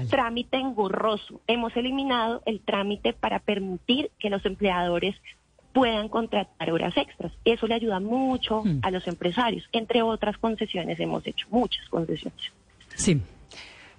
trámite 0.10 0.58
engorroso. 0.58 1.42
Hemos 1.48 1.76
eliminado 1.76 2.42
el 2.46 2.62
trámite 2.62 3.14
para 3.14 3.40
permitir 3.40 4.12
que 4.20 4.30
los 4.30 4.46
empleadores 4.46 5.16
puedan 5.74 6.10
contratar 6.10 6.72
horas 6.72 6.96
extras. 6.98 7.32
Eso 7.46 7.68
le 7.68 7.76
ayuda 7.76 8.00
mucho 8.00 8.64
a 8.82 8.92
los 8.92 9.08
empresarios. 9.08 9.68
Entre 9.72 10.02
otras 10.02 10.38
concesiones 10.38 11.00
hemos 11.00 11.26
hecho 11.28 11.48
muchas 11.52 11.88
concesiones. 11.90 12.40
Sí. 12.96 13.22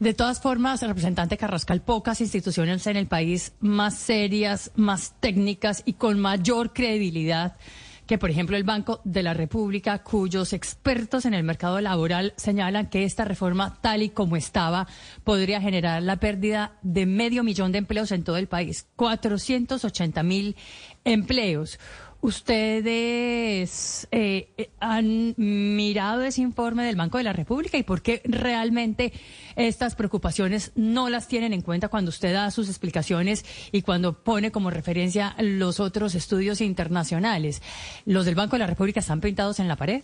De 0.00 0.14
todas 0.14 0.40
formas, 0.40 0.80
representante 0.80 1.36
Carrascal, 1.36 1.82
pocas 1.82 2.22
instituciones 2.22 2.86
en 2.86 2.96
el 2.96 3.06
país 3.06 3.52
más 3.60 3.98
serias, 3.98 4.72
más 4.74 5.14
técnicas 5.20 5.82
y 5.84 5.92
con 5.92 6.18
mayor 6.18 6.72
credibilidad 6.72 7.58
que, 8.06 8.16
por 8.16 8.30
ejemplo, 8.30 8.56
el 8.56 8.64
Banco 8.64 9.02
de 9.04 9.22
la 9.22 9.34
República, 9.34 10.02
cuyos 10.02 10.54
expertos 10.54 11.26
en 11.26 11.34
el 11.34 11.44
mercado 11.44 11.82
laboral 11.82 12.32
señalan 12.36 12.88
que 12.88 13.04
esta 13.04 13.26
reforma, 13.26 13.78
tal 13.82 14.02
y 14.02 14.08
como 14.08 14.36
estaba, 14.36 14.88
podría 15.22 15.60
generar 15.60 16.02
la 16.02 16.16
pérdida 16.16 16.72
de 16.80 17.04
medio 17.04 17.44
millón 17.44 17.70
de 17.70 17.78
empleos 17.78 18.10
en 18.10 18.24
todo 18.24 18.38
el 18.38 18.48
país, 18.48 18.88
480 18.96 20.22
mil 20.22 20.56
empleos. 21.04 21.78
¿Ustedes 22.22 24.06
eh, 24.10 24.70
han 24.78 25.34
mirado 25.38 26.22
ese 26.22 26.42
informe 26.42 26.84
del 26.84 26.96
Banco 26.96 27.16
de 27.16 27.24
la 27.24 27.32
República 27.32 27.78
y 27.78 27.82
por 27.82 28.02
qué 28.02 28.20
realmente 28.24 29.14
estas 29.56 29.94
preocupaciones 29.94 30.72
no 30.74 31.08
las 31.08 31.28
tienen 31.28 31.54
en 31.54 31.62
cuenta 31.62 31.88
cuando 31.88 32.10
usted 32.10 32.34
da 32.34 32.50
sus 32.50 32.68
explicaciones 32.68 33.46
y 33.72 33.80
cuando 33.80 34.22
pone 34.22 34.52
como 34.52 34.68
referencia 34.68 35.34
los 35.38 35.80
otros 35.80 36.14
estudios 36.14 36.60
internacionales? 36.60 37.62
¿Los 38.04 38.26
del 38.26 38.34
Banco 38.34 38.56
de 38.56 38.60
la 38.60 38.66
República 38.66 39.00
están 39.00 39.22
pintados 39.22 39.58
en 39.58 39.68
la 39.68 39.76
pared? 39.76 40.02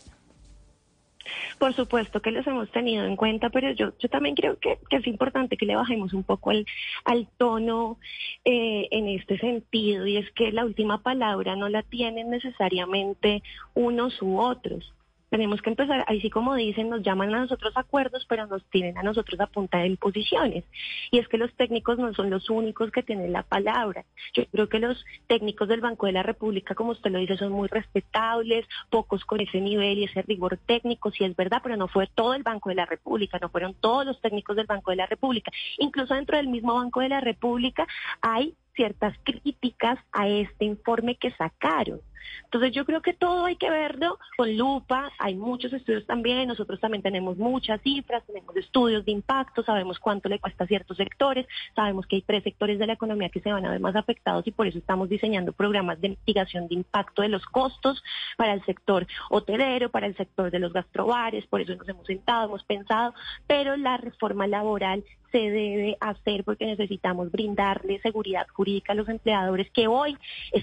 Por 1.58 1.74
supuesto 1.74 2.20
que 2.20 2.30
los 2.30 2.46
hemos 2.46 2.70
tenido 2.70 3.04
en 3.04 3.16
cuenta, 3.16 3.50
pero 3.50 3.70
yo, 3.72 3.92
yo 3.98 4.08
también 4.08 4.34
creo 4.34 4.58
que, 4.58 4.78
es 4.90 5.06
importante 5.06 5.56
que 5.56 5.66
le 5.66 5.76
bajemos 5.76 6.12
un 6.12 6.24
poco 6.24 6.50
al, 6.50 6.66
al 7.04 7.26
tono 7.36 7.98
eh, 8.44 8.88
en 8.90 9.08
este 9.08 9.38
sentido, 9.38 10.06
y 10.06 10.16
es 10.16 10.30
que 10.32 10.52
la 10.52 10.64
última 10.64 11.02
palabra 11.02 11.56
no 11.56 11.68
la 11.68 11.82
tienen 11.82 12.30
necesariamente 12.30 13.42
unos 13.74 14.20
u 14.22 14.38
otros 14.38 14.92
tenemos 15.30 15.60
que 15.62 15.70
empezar, 15.70 16.04
ahí 16.06 16.20
sí 16.20 16.30
como 16.30 16.54
dicen, 16.54 16.88
nos 16.88 17.02
llaman 17.02 17.34
a 17.34 17.40
nosotros 17.40 17.72
acuerdos, 17.76 18.26
pero 18.28 18.46
nos 18.46 18.64
tienen 18.66 18.96
a 18.98 19.02
nosotros 19.02 19.40
a 19.40 19.46
punta 19.46 19.78
de 19.78 19.88
imposiciones. 19.88 20.64
Y 21.10 21.18
es 21.18 21.28
que 21.28 21.38
los 21.38 21.52
técnicos 21.54 21.98
no 21.98 22.12
son 22.14 22.30
los 22.30 22.48
únicos 22.50 22.90
que 22.90 23.02
tienen 23.02 23.32
la 23.32 23.42
palabra. 23.42 24.04
Yo 24.34 24.44
creo 24.46 24.68
que 24.68 24.78
los 24.78 25.04
técnicos 25.26 25.68
del 25.68 25.80
Banco 25.80 26.06
de 26.06 26.12
la 26.12 26.22
República, 26.22 26.74
como 26.74 26.92
usted 26.92 27.10
lo 27.10 27.18
dice, 27.18 27.36
son 27.36 27.52
muy 27.52 27.68
respetables, 27.68 28.66
pocos 28.90 29.24
con 29.24 29.40
ese 29.40 29.60
nivel 29.60 29.98
y 29.98 30.04
ese 30.04 30.22
rigor 30.22 30.58
técnico, 30.64 31.10
sí 31.10 31.24
es 31.24 31.34
verdad, 31.34 31.60
pero 31.62 31.76
no 31.76 31.88
fue 31.88 32.06
todo 32.06 32.34
el 32.34 32.42
Banco 32.42 32.68
de 32.68 32.76
la 32.76 32.86
República, 32.86 33.38
no 33.40 33.48
fueron 33.48 33.74
todos 33.74 34.06
los 34.06 34.20
técnicos 34.20 34.56
del 34.56 34.66
Banco 34.66 34.90
de 34.90 34.96
la 34.96 35.06
República. 35.06 35.50
Incluso 35.78 36.14
dentro 36.14 36.36
del 36.36 36.48
mismo 36.48 36.74
Banco 36.74 37.00
de 37.00 37.08
la 37.08 37.20
República 37.20 37.86
hay 38.20 38.54
ciertas 38.76 39.16
críticas 39.24 39.98
a 40.12 40.28
este 40.28 40.64
informe 40.64 41.16
que 41.16 41.32
sacaron. 41.32 42.00
Entonces 42.44 42.72
yo 42.72 42.84
creo 42.84 43.02
que 43.02 43.12
todo 43.12 43.44
hay 43.44 43.56
que 43.56 43.70
verlo 43.70 44.18
con 44.36 44.56
lupa, 44.56 45.10
hay 45.18 45.34
muchos 45.34 45.72
estudios 45.72 46.06
también, 46.06 46.48
nosotros 46.48 46.80
también 46.80 47.02
tenemos 47.02 47.36
muchas 47.36 47.80
cifras, 47.82 48.24
tenemos 48.26 48.56
estudios 48.56 49.04
de 49.04 49.12
impacto, 49.12 49.62
sabemos 49.62 49.98
cuánto 49.98 50.28
le 50.28 50.38
cuesta 50.38 50.64
a 50.64 50.66
ciertos 50.66 50.96
sectores, 50.96 51.46
sabemos 51.74 52.06
que 52.06 52.16
hay 52.16 52.22
tres 52.22 52.44
sectores 52.44 52.78
de 52.78 52.86
la 52.86 52.92
economía 52.94 53.28
que 53.28 53.40
se 53.40 53.52
van 53.52 53.66
a 53.66 53.70
ver 53.70 53.80
más 53.80 53.96
afectados 53.96 54.46
y 54.46 54.52
por 54.52 54.66
eso 54.66 54.78
estamos 54.78 55.08
diseñando 55.08 55.52
programas 55.52 56.00
de 56.00 56.10
mitigación 56.10 56.68
de 56.68 56.74
impacto 56.76 57.22
de 57.22 57.28
los 57.28 57.44
costos 57.46 58.02
para 58.36 58.54
el 58.54 58.64
sector 58.64 59.06
hotelero, 59.30 59.90
para 59.90 60.06
el 60.06 60.16
sector 60.16 60.50
de 60.50 60.58
los 60.58 60.72
gastrobares, 60.72 61.46
por 61.46 61.60
eso 61.60 61.74
nos 61.74 61.88
hemos 61.88 62.06
sentado, 62.06 62.46
hemos 62.46 62.64
pensado, 62.64 63.14
pero 63.46 63.76
la 63.76 63.96
reforma 63.96 64.46
laboral 64.46 65.04
se 65.32 65.38
debe 65.38 65.96
hacer 66.00 66.44
porque 66.44 66.66
necesitamos 66.66 67.30
brindarle 67.30 68.00
seguridad 68.00 68.46
jurídica 68.52 68.92
a 68.92 68.96
los 68.96 69.08
empleadores 69.08 69.70
que 69.70 69.88
hoy 69.88 70.16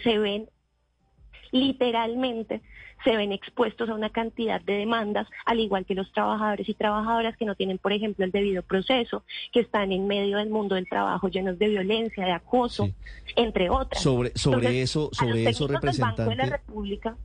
se 0.03 0.17
ven 0.17 0.48
literalmente 1.54 2.62
se 3.04 3.16
ven 3.16 3.32
expuestos 3.32 3.90
a 3.90 3.96
una 3.96 4.10
cantidad 4.10 4.62
de 4.62 4.74
demandas, 4.74 5.28
al 5.46 5.60
igual 5.60 5.86
que 5.86 5.94
los 5.94 6.12
trabajadores 6.12 6.68
y 6.68 6.74
trabajadoras 6.74 7.36
que 7.38 7.46
no 7.46 7.56
tienen, 7.56 7.78
por 7.78 7.92
ejemplo, 7.92 8.24
el 8.24 8.32
debido 8.32 8.64
proceso, 8.64 9.24
que 9.52 9.60
están 9.60 9.92
en 9.92 10.08
medio 10.08 10.38
del 10.38 10.50
mundo 10.50 10.76
del 10.76 10.88
trabajo 10.88 11.28
llenos 11.28 11.60
de 11.60 11.68
violencia, 11.68 12.26
de 12.26 12.32
acoso, 12.32 12.90
entre 13.36 13.70
otras. 13.70 14.02
Sobre, 14.02 14.32
sobre 14.36 14.82
eso, 14.82 15.10
sobre 15.12 15.50
eso, 15.50 15.68
representante. 15.68 16.60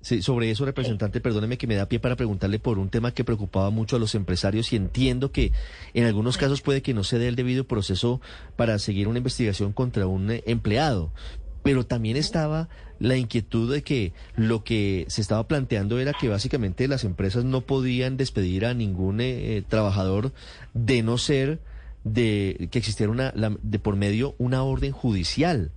Sí, 0.01 0.23
sobre 0.23 0.51
eso, 0.51 0.65
representante, 0.65 1.21
perdóneme 1.21 1.59
que 1.59 1.67
me 1.67 1.77
da 1.77 1.87
pie 1.87 2.01
para 2.01 2.17
preguntarle 2.17 2.59
por 2.59 2.79
un 2.79 2.91
tema 2.91 3.13
que 3.13 3.25
preocupaba 3.25 3.71
mucho 3.71 3.97
a 3.97 3.99
los 3.99 4.15
empresarios 4.15 4.73
y 4.73 4.77
entiendo 4.77 5.31
que 5.31 5.53
en 5.95 6.05
algunos 6.05 6.39
casos 6.39 6.61
puede 6.61 6.83
que 6.83 6.95
no 6.95 7.05
se 7.05 7.19
dé 7.19 7.29
el 7.29 7.37
debido 7.37 7.65
proceso 7.65 8.21
para 8.57 8.79
seguir 8.79 9.09
una 9.09 9.19
investigación 9.19 9.73
contra 9.73 10.07
un 10.07 10.31
eh, 10.31 10.43
empleado 10.47 11.13
pero 11.63 11.87
también 11.87 12.17
estaba 12.17 12.69
la 12.99 13.17
inquietud 13.17 13.73
de 13.73 13.83
que 13.83 14.13
lo 14.37 14.65
que 14.65 15.05
se 15.09 15.21
estaba 15.21 15.47
planteando 15.47 15.99
era 15.99 16.13
que 16.13 16.29
básicamente 16.29 16.89
las 16.89 17.05
empresas 17.05 17.45
no 17.45 17.61
podían 17.61 18.17
despedir 18.17 18.67
a 18.67 18.75
ningún 18.75 19.21
eh, 19.21 19.63
trabajador 19.69 20.33
de 20.75 21.03
no 21.03 21.19
ser 21.19 21.61
de 22.05 22.69
que 22.71 22.79
existiera 22.79 23.13
una 23.13 23.33
de 23.63 23.79
por 23.79 23.97
medio 23.97 24.35
una 24.39 24.63
orden 24.63 24.93
judicial. 24.93 25.71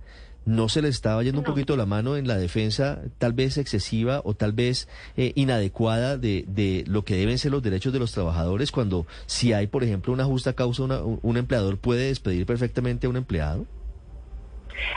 No 0.44 0.68
se 0.68 0.82
le 0.82 0.88
estaba 0.88 1.22
yendo 1.22 1.38
un 1.38 1.44
poquito 1.44 1.76
la 1.76 1.86
mano 1.86 2.16
en 2.16 2.26
la 2.26 2.36
defensa, 2.36 3.00
tal 3.18 3.32
vez 3.32 3.58
excesiva 3.58 4.22
o 4.24 4.34
tal 4.34 4.52
vez 4.52 4.88
eh, 5.16 5.30
inadecuada 5.36 6.18
de, 6.18 6.44
de, 6.48 6.82
lo 6.88 7.04
que 7.04 7.14
deben 7.14 7.38
ser 7.38 7.52
los 7.52 7.62
derechos 7.62 7.92
de 7.92 8.00
los 8.00 8.10
trabajadores 8.10 8.72
cuando 8.72 9.06
si 9.26 9.52
hay, 9.52 9.68
por 9.68 9.84
ejemplo, 9.84 10.12
una 10.12 10.24
justa 10.24 10.52
causa, 10.54 10.82
un 10.82 11.36
empleador 11.36 11.78
puede 11.78 12.08
despedir 12.08 12.44
perfectamente 12.44 13.06
a 13.06 13.10
un 13.10 13.18
empleado? 13.18 13.66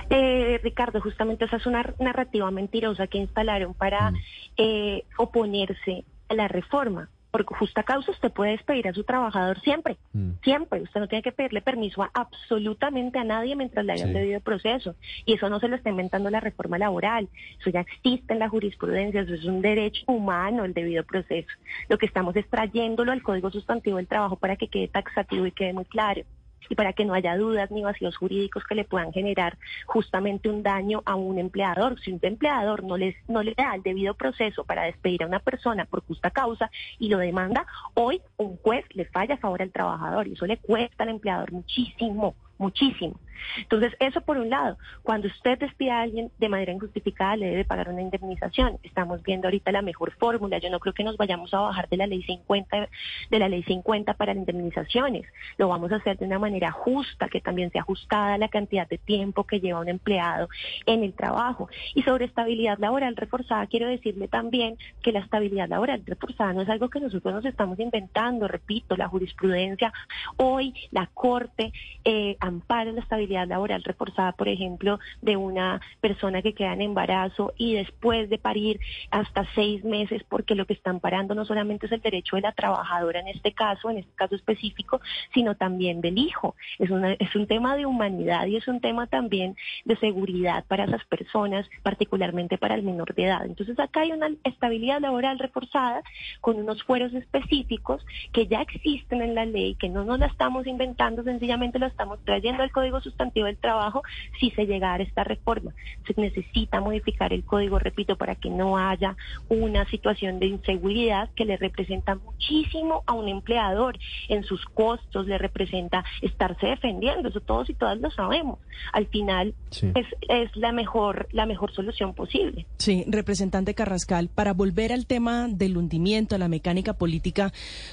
Eh, 0.09 0.59
Ricardo, 0.63 1.01
justamente 1.01 1.45
esa 1.45 1.57
es 1.57 1.65
una 1.65 1.93
narrativa 1.99 2.49
mentirosa 2.51 3.07
que 3.07 3.17
instalaron 3.17 3.73
para 3.73 4.11
mm. 4.11 4.15
eh, 4.57 5.03
oponerse 5.17 6.03
a 6.29 6.33
la 6.33 6.47
reforma 6.47 7.09
por 7.43 7.57
justa 7.57 7.83
causa 7.83 8.11
usted 8.11 8.31
puede 8.31 8.51
despedir 8.51 8.87
a 8.87 8.93
su 8.93 9.03
trabajador 9.03 9.59
siempre, 9.59 9.97
mm. 10.13 10.31
siempre. 10.41 10.81
Usted 10.81 11.01
no 11.01 11.07
tiene 11.09 11.21
que 11.21 11.33
pedirle 11.33 11.61
permiso 11.61 12.01
a 12.01 12.09
absolutamente 12.13 13.19
a 13.19 13.25
nadie 13.25 13.57
mientras 13.57 13.85
le 13.85 13.91
haya 13.91 14.07
debido 14.07 14.39
proceso. 14.39 14.95
Y 15.25 15.33
eso 15.33 15.49
no 15.49 15.59
se 15.59 15.67
lo 15.67 15.75
está 15.75 15.89
inventando 15.89 16.29
la 16.29 16.39
reforma 16.39 16.77
laboral. 16.77 17.27
Eso 17.59 17.71
ya 17.71 17.81
existe 17.81 18.31
en 18.31 18.39
la 18.39 18.47
jurisprudencia. 18.47 19.21
Eso 19.21 19.33
es 19.33 19.43
un 19.43 19.61
derecho 19.61 20.03
humano, 20.07 20.63
el 20.63 20.73
debido 20.73 21.03
proceso. 21.03 21.49
Lo 21.89 21.97
que 21.97 22.05
estamos 22.05 22.37
es 22.37 22.47
trayéndolo 22.47 23.11
al 23.11 23.21
Código 23.21 23.51
Sustantivo 23.51 23.97
del 23.97 24.07
Trabajo 24.07 24.37
para 24.37 24.55
que 24.55 24.69
quede 24.69 24.87
taxativo 24.87 25.45
y 25.45 25.51
quede 25.51 25.73
muy 25.73 25.85
claro 25.85 26.21
y 26.69 26.75
para 26.75 26.93
que 26.93 27.05
no 27.05 27.13
haya 27.13 27.37
dudas 27.37 27.71
ni 27.71 27.83
vacíos 27.83 28.17
jurídicos 28.17 28.63
que 28.65 28.75
le 28.75 28.85
puedan 28.85 29.11
generar 29.13 29.57
justamente 29.85 30.49
un 30.49 30.63
daño 30.63 31.01
a 31.05 31.15
un 31.15 31.37
empleador. 31.39 31.99
Si 32.01 32.11
un 32.11 32.19
empleador 32.21 32.83
no, 32.83 32.97
les, 32.97 33.15
no 33.27 33.43
le 33.43 33.53
da 33.53 33.75
el 33.75 33.83
debido 33.83 34.13
proceso 34.13 34.63
para 34.63 34.83
despedir 34.83 35.23
a 35.23 35.27
una 35.27 35.39
persona 35.39 35.85
por 35.85 36.03
justa 36.05 36.31
causa 36.31 36.69
y 36.99 37.09
lo 37.09 37.17
demanda, 37.17 37.65
hoy 37.93 38.21
un 38.37 38.57
juez 38.57 38.85
le 38.93 39.05
falla 39.05 39.35
a 39.35 39.37
favor 39.37 39.61
al 39.61 39.71
trabajador 39.71 40.27
y 40.27 40.33
eso 40.33 40.45
le 40.45 40.57
cuesta 40.57 41.03
al 41.03 41.09
empleador 41.09 41.51
muchísimo 41.51 42.35
muchísimo. 42.57 43.19
Entonces, 43.57 43.93
eso 43.99 44.21
por 44.21 44.37
un 44.37 44.49
lado, 44.49 44.77
cuando 45.03 45.27
usted 45.27 45.57
despide 45.59 45.91
a 45.91 46.01
alguien 46.01 46.31
de 46.37 46.49
manera 46.49 46.71
injustificada, 46.71 47.35
le 47.35 47.47
debe 47.47 47.65
pagar 47.65 47.89
una 47.89 48.01
indemnización. 48.01 48.79
Estamos 48.83 49.21
viendo 49.23 49.47
ahorita 49.47 49.71
la 49.71 49.81
mejor 49.81 50.11
fórmula. 50.13 50.57
Yo 50.57 50.69
no 50.69 50.79
creo 50.79 50.93
que 50.93 51.03
nos 51.03 51.17
vayamos 51.17 51.53
a 51.53 51.59
bajar 51.59 51.89
de 51.89 51.97
la 51.97 52.07
ley 52.07 52.23
50, 52.23 52.89
de 53.29 53.39
la 53.39 53.49
ley 53.49 53.63
50 53.63 54.13
para 54.13 54.33
las 54.33 54.41
indemnizaciones. 54.41 55.25
Lo 55.57 55.67
vamos 55.67 55.91
a 55.91 55.97
hacer 55.97 56.17
de 56.17 56.25
una 56.25 56.39
manera 56.39 56.71
justa, 56.71 57.27
que 57.29 57.41
también 57.41 57.71
sea 57.71 57.81
ajustada 57.81 58.35
a 58.35 58.37
la 58.37 58.49
cantidad 58.49 58.87
de 58.87 58.97
tiempo 58.97 59.45
que 59.45 59.59
lleva 59.59 59.79
un 59.79 59.89
empleado 59.89 60.49
en 60.85 61.03
el 61.03 61.13
trabajo. 61.13 61.69
Y 61.93 62.03
sobre 62.03 62.25
estabilidad 62.25 62.77
laboral 62.79 63.15
reforzada, 63.15 63.67
quiero 63.67 63.87
decirle 63.87 64.27
también 64.27 64.77
que 65.01 65.11
la 65.11 65.19
estabilidad 65.19 65.69
laboral 65.69 66.03
reforzada 66.05 66.53
no 66.53 66.61
es 66.61 66.69
algo 66.69 66.89
que 66.89 66.99
nosotros 66.99 67.33
nos 67.33 67.45
estamos 67.45 67.79
inventando. 67.79 68.47
Repito, 68.47 68.95
la 68.95 69.07
jurisprudencia, 69.07 69.93
hoy 70.37 70.73
la 70.91 71.09
Corte, 71.13 71.71
eh, 72.03 72.37
amparo 72.39 72.91
la 72.91 73.01
estabilidad 73.01 73.24
laboral 73.25 73.83
reforzada, 73.83 74.31
por 74.31 74.47
ejemplo, 74.47 74.99
de 75.21 75.37
una 75.37 75.81
persona 76.01 76.41
que 76.41 76.53
queda 76.53 76.73
en 76.73 76.81
embarazo 76.81 77.53
y 77.57 77.73
después 77.73 78.29
de 78.29 78.37
parir 78.37 78.79
hasta 79.11 79.45
seis 79.55 79.83
meses, 79.83 80.23
porque 80.27 80.55
lo 80.55 80.65
que 80.65 80.73
están 80.73 80.99
parando 80.99 81.35
no 81.35 81.45
solamente 81.45 81.85
es 81.87 81.91
el 81.91 82.01
derecho 82.01 82.35
de 82.35 82.43
la 82.43 82.51
trabajadora 82.51 83.19
en 83.19 83.27
este 83.27 83.53
caso, 83.53 83.89
en 83.89 83.99
este 83.99 84.11
caso 84.15 84.35
específico, 84.35 85.01
sino 85.33 85.55
también 85.55 86.01
del 86.01 86.17
hijo. 86.17 86.55
Es, 86.79 86.89
es 87.19 87.35
un 87.35 87.47
tema 87.47 87.75
de 87.75 87.85
humanidad 87.85 88.45
y 88.47 88.57
es 88.57 88.67
un 88.67 88.81
tema 88.81 89.07
también 89.07 89.55
de 89.85 89.95
seguridad 89.97 90.65
para 90.67 90.85
esas 90.85 91.05
personas, 91.05 91.67
particularmente 91.83 92.57
para 92.57 92.75
el 92.75 92.83
menor 92.83 93.13
de 93.15 93.25
edad. 93.25 93.45
Entonces 93.45 93.79
acá 93.79 94.01
hay 94.01 94.11
una 94.11 94.29
estabilidad 94.43 95.01
laboral 95.01 95.39
reforzada 95.39 96.03
con 96.41 96.57
unos 96.57 96.83
fueros 96.83 97.13
específicos 97.13 98.05
que 98.31 98.47
ya 98.47 98.61
existen 98.61 99.21
en 99.21 99.35
la 99.35 99.45
ley, 99.45 99.75
que 99.75 99.89
no 99.89 100.03
nos 100.03 100.19
la 100.19 100.27
estamos 100.27 100.67
inventando, 100.67 101.23
sencillamente 101.23 101.79
lo 101.79 101.87
estamos 101.87 102.19
trayendo 102.23 102.63
al 102.63 102.71
Código 102.71 103.01
del 103.17 103.57
Trabajo 103.57 104.03
si 104.39 104.51
se 104.51 104.65
llegara 104.65 105.03
a 105.03 105.07
esta 105.07 105.23
reforma. 105.23 105.73
Se 106.05 106.19
necesita 106.19 106.81
modificar 106.81 107.33
el 107.33 107.43
código, 107.43 107.79
repito, 107.79 108.17
para 108.17 108.35
que 108.35 108.49
no 108.49 108.77
haya 108.77 109.15
una 109.49 109.85
situación 109.89 110.39
de 110.39 110.47
inseguridad 110.47 111.29
que 111.35 111.45
le 111.45 111.57
representa 111.57 112.15
muchísimo 112.15 113.03
a 113.05 113.13
un 113.13 113.27
empleador 113.27 113.97
en 114.29 114.43
sus 114.43 114.63
costos, 114.65 115.27
le 115.27 115.37
representa 115.37 116.03
estarse 116.21 116.67
defendiendo, 116.67 117.29
eso 117.29 117.39
todos 117.39 117.69
y 117.69 117.73
todas 117.73 117.99
lo 117.99 118.11
sabemos. 118.11 118.59
Al 118.93 119.07
final 119.07 119.53
es, 119.71 120.07
es 120.29 120.55
la 120.55 120.71
mejor 120.71 121.27
la 121.31 121.45
mejor 121.45 121.73
solución 121.73 122.13
posible. 122.13 122.65
Sí, 122.77 123.05
representante 123.07 123.73
Carrascal, 123.73 124.29
para 124.29 124.53
volver 124.53 124.91
al 124.91 125.05
tema 125.05 125.47
del 125.49 125.77
hundimiento, 125.77 126.35
a 126.35 126.37
la 126.37 126.47
mecánica 126.47 126.93
política, 126.93 127.51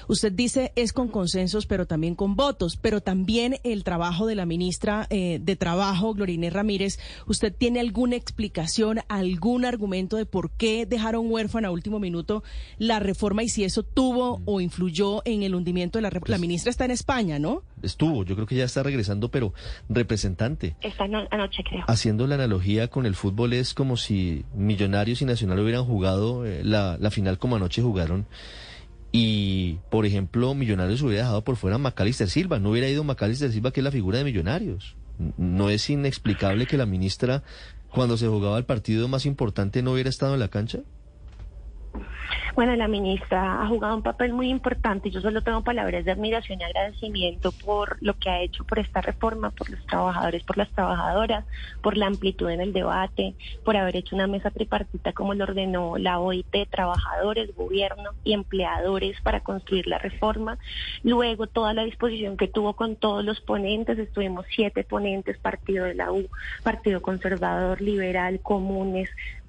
usted 0.09 0.33
dice 0.33 0.73
es 0.77 0.93
con 0.93 1.09
consensos, 1.09 1.67
pero 1.67 1.87
también 1.87 2.15
con 2.15 2.37
votos, 2.37 2.77
pero 2.77 3.01
también 3.01 3.57
el 3.65 3.85
trabajo 3.85 4.27
de 4.27 4.35
la 4.35 4.47
ministra 4.47 5.07
eh, 5.15 5.39
de 5.43 5.57
Trabajo, 5.57 6.15
Glorine 6.15 6.49
Ramírez, 6.49 6.99
¿usted 7.27 7.55
tiene 7.55 7.81
alguna 7.81 8.17
explicación, 8.17 9.01
algún 9.09 9.67
argumento 9.67 10.17
de 10.17 10.25
por 10.25 10.51
qué 10.51 10.87
dejaron 10.87 11.31
huérfana 11.31 11.69
a 11.69 11.71
último 11.71 11.99
minuto 11.99 12.43
la 12.79 12.99
reforma 12.99 13.43
y 13.43 13.51
si 13.51 13.63
eso 13.63 13.83
tuvo 13.83 14.41
o 14.47 14.63
influyó 14.63 15.21
en 15.27 15.43
el 15.43 15.55
hundimiento 15.55 15.99
de 15.99 16.03
la 16.03 16.09
reforma? 16.09 16.33
la 16.33 16.39
pues 16.39 16.49
ministra 16.49 16.71
está 16.71 16.87
en 16.87 16.93
España, 16.93 17.39
¿no? 17.39 17.63
Estuvo, 17.83 18.25
yo 18.25 18.37
creo 18.37 18.47
que 18.47 18.57
ya 18.57 18.65
está 18.65 18.83
regresando, 18.83 19.31
pero 19.31 19.53
representante. 19.91 20.77
Esta 20.81 21.05
anoche, 21.05 21.63
creo. 21.63 21.85
Haciendo 21.89 22.27
la 22.27 22.37
analogía 22.37 22.89
con 22.89 23.05
el 23.05 23.15
fútbol, 23.15 23.53
es 23.53 23.75
como 23.75 23.99
si 23.99 24.47
Millonarios 24.55 25.21
y 25.21 25.27
Nacional 25.27 25.59
hubieran 25.59 25.85
jugado 25.85 26.47
eh, 26.47 26.65
la, 26.65 26.97
la 26.99 27.11
final 27.11 27.37
como 27.37 27.57
anoche 27.57 27.83
jugaron 27.83 28.27
y, 29.13 29.79
por 29.91 30.07
ejemplo, 30.07 30.55
Millonarios 30.55 31.03
hubiera 31.03 31.25
dejado 31.25 31.45
por 31.45 31.57
fuera 31.57 31.77
a 31.77 31.79
Macalister 31.79 32.31
Silva, 32.31 32.59
no 32.59 32.71
hubiera 32.71 32.89
ido 32.89 33.05
Macalister 33.05 33.53
Silva, 33.53 33.71
que 33.71 33.81
es 33.81 33.85
la 33.85 33.91
figura 33.91 34.17
de 34.17 34.25
Millonarios. 34.25 34.97
No 35.37 35.71
es 35.71 35.89
inexplicable 35.91 36.67
que 36.67 36.77
la 36.77 36.87
ministra, 36.87 37.43
cuando 37.91 38.17
se 38.17 38.29
jugaba 38.29 38.59
el 38.59 38.65
partido 38.65 39.09
más 39.09 39.27
importante, 39.27 39.83
no 39.83 39.93
hubiera 39.93 40.11
estado 40.11 40.35
en 40.35 40.41
la 40.41 40.49
cancha. 40.49 40.81
Bueno, 42.55 42.77
la 42.77 42.87
ministra 42.87 43.63
ha 43.63 43.67
jugado 43.67 43.97
un 43.97 44.03
papel 44.03 44.35
muy 44.35 44.51
importante 44.51 45.11
yo 45.11 45.23
solo 45.23 45.41
tengo 45.41 45.65
palabras 45.65 46.05
de 46.05 46.13
admiración 46.13 46.61
y 46.61 46.65
agradecimiento 46.65 47.51
por 47.51 47.97
lo 48.03 48.19
que 48.19 48.29
ha 48.29 48.43
hecho 48.43 48.65
por 48.65 48.79
esta 48.79 49.01
reforma, 49.01 49.51
por 49.51 49.71
los 49.71 49.85
trabajadores, 49.87 50.43
por 50.45 50.59
las 50.59 50.69
trabajadoras, 50.71 51.47
por 51.81 51.97
la 51.97 52.09
amplitud 52.09 52.51
en 52.51 52.61
el 52.61 52.75
debate, 52.75 53.35
por 53.65 53.79
haber 53.79 53.97
hecho 53.97 54.15
una 54.15 54.27
mesa 54.27 54.51
tripartita 54.51 55.15
como 55.15 55.33
lo 55.33 55.45
ordenó 55.45 55.97
la 55.97 56.19
OIT, 56.21 56.69
trabajadores, 56.69 57.55
gobierno 57.57 58.11
y 58.23 58.35
empleadores 58.35 59.19
para 59.23 59.41
construir 59.41 59.87
la 59.87 59.97
reforma. 59.97 60.59
Luego 61.03 61.47
toda 61.47 61.73
la 61.73 61.85
disposición 61.85 62.37
que 62.37 62.49
tuvo 62.49 62.75
con 62.75 62.97
todos 62.97 63.25
los 63.25 63.41
ponentes, 63.41 63.99
estuvimos 63.99 64.45
siete 64.55 64.85
ponentes, 64.85 65.39
Partido 65.39 65.87
de 65.87 65.95
la 65.95 66.13
U, 66.13 66.29
Partido 66.63 67.01
Conservador, 67.01 67.81
Liberal, 67.81 68.41
Comunes, 68.43 69.09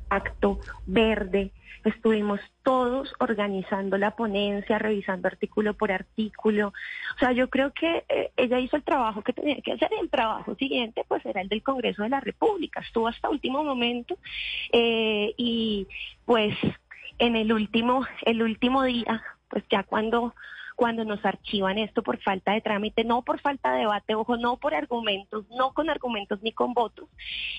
Acto 0.10 0.60
Verde 0.86 1.52
estuvimos 1.84 2.40
todos 2.64 3.14
organizando 3.20 3.98
la 3.98 4.12
ponencia, 4.12 4.80
revisando 4.80 5.28
artículo 5.28 5.74
por 5.74 5.92
artículo. 5.92 6.74
O 7.16 7.20
sea, 7.20 7.32
yo 7.32 7.50
creo 7.50 7.74
que 7.74 8.06
eh, 8.10 8.32
ella 8.38 8.60
hizo 8.60 8.76
el 8.76 8.84
trabajo 8.84 9.22
que 9.22 9.34
tenía 9.34 9.62
que 9.62 9.74
hacer. 9.74 9.90
El 10.02 10.10
trabajo 10.10 10.56
siguiente, 10.56 11.04
pues, 11.08 11.26
era 11.26 11.42
el 11.42 11.50
del 11.50 11.64
Congreso 11.64 12.04
de 12.04 12.10
la 12.10 12.20
República. 12.20 12.82
Estuvo 12.82 13.08
hasta 13.08 13.30
último 13.30 13.64
momento 13.64 14.18
eh, 14.72 15.34
y, 15.38 15.88
pues, 16.26 16.56
en 17.20 17.36
el 17.36 17.52
último, 17.52 18.06
el 18.24 18.42
último 18.42 18.84
día, 18.84 19.24
pues, 19.50 19.64
ya 19.70 19.84
cuando 19.84 20.34
cuando 20.76 21.06
nos 21.06 21.24
archivan 21.26 21.78
esto 21.78 22.04
por 22.04 22.20
falta 22.22 22.54
de 22.54 22.62
trámite, 22.62 23.04
no 23.04 23.22
por 23.22 23.40
falta 23.40 23.74
de 23.74 23.80
debate, 23.80 24.16
ojo, 24.16 24.38
no 24.38 24.58
por 24.58 24.74
argumentos, 24.74 25.46
no 25.50 25.74
con 25.74 25.90
argumentos 25.90 26.42
ni 26.42 26.52
con 26.52 26.74
votos, 26.74 27.08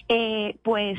eh, 0.08 0.56
pues 0.62 0.98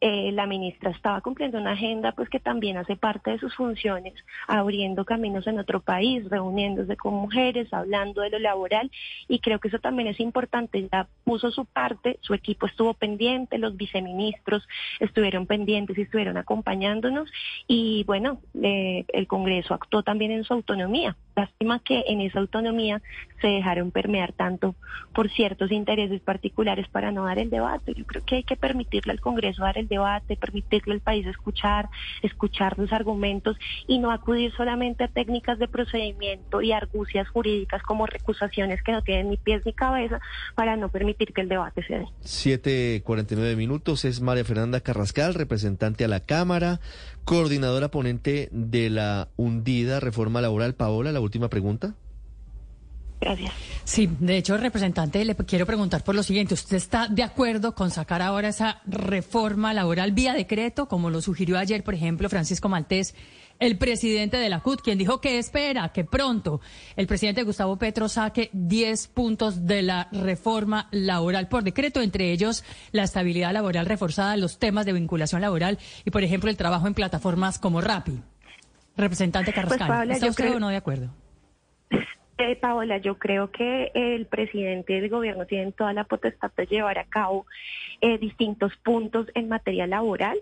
eh, 0.00 0.32
la 0.32 0.46
ministra 0.46 0.90
estaba 0.90 1.20
cumpliendo 1.20 1.58
una 1.58 1.72
agenda 1.72 2.12
pues 2.12 2.28
que 2.28 2.40
también 2.40 2.76
hace 2.76 2.96
parte 2.96 3.30
de 3.30 3.38
sus 3.38 3.54
funciones, 3.54 4.12
abriendo 4.46 5.04
caminos 5.04 5.46
en 5.46 5.58
otro 5.58 5.80
país, 5.80 6.28
reuniéndose 6.28 6.96
con 6.96 7.14
mujeres, 7.14 7.72
hablando 7.72 8.20
de 8.20 8.30
lo 8.30 8.38
laboral 8.38 8.90
y 9.28 9.38
creo 9.38 9.60
que 9.60 9.68
eso 9.68 9.78
también 9.78 10.08
es 10.08 10.20
importante, 10.20 10.88
ya 10.92 11.08
puso 11.24 11.50
su 11.50 11.64
parte, 11.64 12.18
su 12.20 12.34
equipo 12.34 12.66
estuvo 12.66 12.94
pendiente, 12.94 13.58
los 13.58 13.76
viceministros 13.76 14.66
estuvieron 15.00 15.46
pendientes 15.46 15.96
y 15.96 16.02
estuvieron 16.02 16.36
acompañándonos 16.36 17.30
y 17.66 18.04
bueno, 18.04 18.40
eh, 18.62 19.04
el 19.08 19.26
Congreso 19.26 19.74
actuó 19.74 20.02
también 20.02 20.32
en 20.32 20.44
su 20.44 20.52
autonomía. 20.52 21.16
Lástima 21.36 21.80
que 21.80 22.04
en 22.06 22.20
esa 22.20 22.38
autonomía 22.38 23.02
se 23.40 23.48
dejaron 23.48 23.90
permear 23.90 24.32
tanto 24.32 24.74
por 25.12 25.30
ciertos 25.30 25.70
intereses 25.72 26.20
particulares 26.20 26.88
para 26.88 27.12
no 27.12 27.24
dar 27.24 27.38
el 27.38 27.50
debate. 27.50 27.92
Yo 27.94 28.04
creo 28.04 28.24
que 28.24 28.36
hay 28.36 28.42
que 28.44 28.56
permitirle 28.56 29.12
al 29.12 29.20
Congreso 29.20 29.62
dar 29.62 29.76
el 29.76 29.88
debate, 29.88 30.36
permitirle 30.36 30.94
al 30.94 31.00
país 31.00 31.26
escuchar, 31.26 31.88
escuchar 32.22 32.78
los 32.78 32.92
argumentos 32.92 33.56
y 33.86 33.98
no 33.98 34.10
acudir 34.10 34.52
solamente 34.56 35.04
a 35.04 35.08
técnicas 35.08 35.58
de 35.58 35.68
procedimiento 35.68 36.62
y 36.62 36.72
argucias 36.72 37.28
jurídicas 37.28 37.82
como 37.82 38.06
recusaciones 38.06 38.82
que 38.82 38.92
no 38.92 39.02
tienen 39.02 39.30
ni 39.30 39.36
pies 39.36 39.64
ni 39.66 39.72
cabeza 39.72 40.20
para 40.54 40.76
no 40.76 40.88
permitir 40.88 41.32
que 41.32 41.40
el 41.40 41.48
debate 41.48 41.82
se 41.84 41.98
dé. 41.98 42.06
7.49 42.22 43.56
minutos 43.56 44.04
es 44.04 44.20
María 44.20 44.44
Fernanda 44.44 44.80
Carrascal, 44.80 45.34
representante 45.34 46.04
a 46.04 46.08
la 46.08 46.20
Cámara, 46.20 46.80
coordinadora 47.24 47.90
ponente 47.90 48.48
de 48.52 48.90
la 48.90 49.28
hundida 49.36 50.00
reforma 50.00 50.40
laboral. 50.40 50.74
Paola, 50.74 51.12
la 51.12 51.20
última 51.20 51.48
pregunta. 51.48 51.94
Gracias. 53.20 53.52
Sí, 53.84 54.08
de 54.20 54.36
hecho, 54.36 54.56
representante, 54.56 55.24
le 55.24 55.34
quiero 55.34 55.66
preguntar 55.66 56.04
por 56.04 56.14
lo 56.14 56.22
siguiente. 56.22 56.54
¿Usted 56.54 56.76
está 56.76 57.08
de 57.08 57.22
acuerdo 57.22 57.74
con 57.74 57.90
sacar 57.90 58.20
ahora 58.20 58.48
esa 58.48 58.82
reforma 58.86 59.72
laboral 59.72 60.12
vía 60.12 60.34
decreto, 60.34 60.88
como 60.88 61.10
lo 61.10 61.22
sugirió 61.22 61.58
ayer, 61.58 61.82
por 61.84 61.94
ejemplo, 61.94 62.28
Francisco 62.28 62.68
Maltés, 62.68 63.14
el 63.60 63.78
presidente 63.78 64.36
de 64.36 64.48
la 64.48 64.60
CUT, 64.60 64.80
quien 64.82 64.98
dijo 64.98 65.20
que 65.20 65.38
espera 65.38 65.90
que 65.90 66.04
pronto 66.04 66.60
el 66.96 67.06
presidente 67.06 67.42
Gustavo 67.44 67.76
Petro 67.78 68.08
saque 68.08 68.50
10 68.52 69.08
puntos 69.08 69.66
de 69.66 69.82
la 69.82 70.08
reforma 70.12 70.88
laboral 70.90 71.48
por 71.48 71.62
decreto, 71.62 72.00
entre 72.00 72.32
ellos 72.32 72.64
la 72.92 73.04
estabilidad 73.04 73.52
laboral 73.52 73.86
reforzada, 73.86 74.36
los 74.36 74.58
temas 74.58 74.86
de 74.86 74.92
vinculación 74.92 75.40
laboral 75.40 75.78
y, 76.04 76.10
por 76.10 76.22
ejemplo, 76.24 76.50
el 76.50 76.56
trabajo 76.56 76.86
en 76.86 76.94
plataformas 76.94 77.58
como 77.58 77.80
Rappi? 77.80 78.20
Representante 78.96 79.52
Pues, 79.52 79.64
Carrascal, 79.64 79.88
Paola, 79.88 80.12
¿está 80.14 80.26
yo 80.26 80.30
usted 80.30 80.44
creo- 80.44 80.56
o 80.56 80.60
no 80.60 80.68
de 80.68 80.76
acuerdo? 80.76 81.08
Eh, 82.36 82.56
Paola, 82.56 82.98
yo 82.98 83.16
creo 83.16 83.52
que 83.52 83.92
el 83.94 84.26
presidente 84.26 84.94
del 84.94 85.08
gobierno 85.08 85.46
tiene 85.46 85.70
toda 85.70 85.92
la 85.92 86.02
potestad 86.02 86.50
de 86.56 86.66
llevar 86.66 86.98
a 86.98 87.04
cabo 87.04 87.46
eh, 88.00 88.18
distintos 88.18 88.72
puntos 88.82 89.28
en 89.36 89.48
materia 89.48 89.86
laboral. 89.86 90.36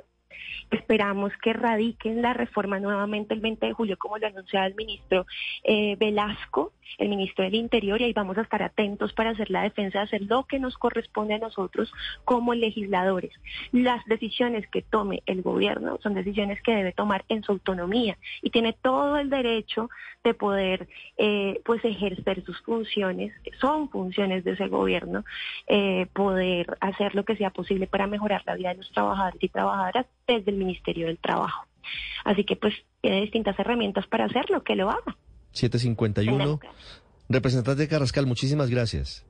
Esperamos 0.70 1.32
que 1.42 1.52
radiquen 1.52 2.22
la 2.22 2.32
reforma 2.32 2.80
nuevamente 2.80 3.34
el 3.34 3.40
20 3.40 3.66
de 3.66 3.72
julio, 3.72 3.98
como 3.98 4.18
lo 4.18 4.26
anunciaba 4.26 4.66
el 4.66 4.74
ministro 4.74 5.26
eh, 5.64 5.96
Velasco, 5.96 6.72
el 6.98 7.08
ministro 7.08 7.44
del 7.44 7.54
Interior, 7.54 8.00
y 8.00 8.04
ahí 8.04 8.12
vamos 8.12 8.38
a 8.38 8.42
estar 8.42 8.62
atentos 8.62 9.12
para 9.12 9.30
hacer 9.30 9.50
la 9.50 9.62
defensa, 9.62 10.02
hacer 10.02 10.22
lo 10.22 10.44
que 10.44 10.58
nos 10.58 10.76
corresponde 10.76 11.34
a 11.34 11.38
nosotros 11.38 11.92
como 12.24 12.54
legisladores. 12.54 13.32
Las 13.72 14.04
decisiones 14.06 14.66
que 14.68 14.82
tome 14.82 15.22
el 15.26 15.42
gobierno 15.42 15.98
son 16.02 16.14
decisiones 16.14 16.62
que 16.62 16.74
debe 16.74 16.92
tomar 16.92 17.24
en 17.28 17.42
su 17.42 17.52
autonomía 17.52 18.18
y 18.42 18.50
tiene 18.50 18.72
todo 18.72 19.18
el 19.18 19.30
derecho 19.30 19.90
de 20.24 20.34
poder 20.34 20.88
eh, 21.18 21.60
pues 21.64 21.84
ejercer 21.84 22.44
sus 22.44 22.60
funciones, 22.62 23.32
son 23.60 23.88
funciones 23.88 24.44
de 24.44 24.52
ese 24.52 24.68
gobierno, 24.68 25.24
eh, 25.66 26.06
poder 26.12 26.76
hacer 26.80 27.14
lo 27.14 27.24
que 27.24 27.36
sea 27.36 27.50
posible 27.50 27.86
para 27.86 28.06
mejorar 28.06 28.42
la 28.46 28.54
vida 28.54 28.70
de 28.70 28.76
los 28.76 28.90
trabajadores 28.92 29.42
y 29.42 29.48
trabajadoras 29.48 30.06
desde 30.26 30.50
el 30.50 30.56
Ministerio 30.56 31.06
del 31.06 31.18
Trabajo. 31.18 31.66
Así 32.24 32.44
que 32.44 32.56
pues 32.56 32.74
tiene 33.00 33.22
distintas 33.22 33.58
herramientas 33.58 34.06
para 34.06 34.26
hacerlo, 34.26 34.62
que 34.62 34.76
lo 34.76 34.90
haga. 34.90 35.16
751. 35.52 36.60
Representante 37.28 37.88
Carrascal, 37.88 38.26
muchísimas 38.26 38.70
gracias. 38.70 39.24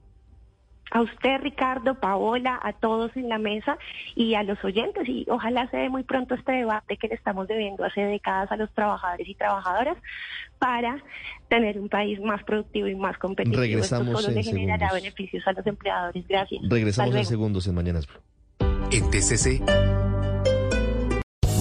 A 0.94 1.00
usted, 1.00 1.40
Ricardo, 1.40 1.94
Paola, 1.94 2.60
a 2.62 2.74
todos 2.74 3.16
en 3.16 3.30
la 3.30 3.38
mesa 3.38 3.78
y 4.14 4.34
a 4.34 4.42
los 4.42 4.62
oyentes. 4.62 5.08
Y 5.08 5.24
ojalá 5.30 5.66
se 5.70 5.78
dé 5.78 5.88
muy 5.88 6.02
pronto 6.02 6.34
este 6.34 6.52
debate 6.52 6.98
que 6.98 7.08
le 7.08 7.14
estamos 7.14 7.48
debiendo 7.48 7.82
hace 7.84 8.02
décadas 8.02 8.52
a 8.52 8.56
los 8.56 8.70
trabajadores 8.74 9.26
y 9.26 9.34
trabajadoras 9.34 9.96
para 10.58 11.02
tener 11.48 11.78
un 11.78 11.88
país 11.88 12.20
más 12.20 12.44
productivo 12.44 12.88
y 12.88 12.94
más 12.94 13.16
competitivo. 13.16 13.62
Regresamos 13.62 14.08
Esto 14.08 14.18
solo 14.20 14.28
en 14.28 14.34
le 14.34 14.42
generará 14.42 14.88
segundos. 14.88 15.02
beneficios 15.02 15.46
a 15.46 15.52
los 15.52 15.66
empleadores. 15.66 16.28
Gracias. 16.28 16.60
Regresamos 16.68 17.14
en 17.14 17.24
segundos 17.24 17.66
en 17.66 17.74
Mañanas 17.74 18.06
Blue. 18.06 18.20
En 18.90 19.10
TCC 19.10 19.62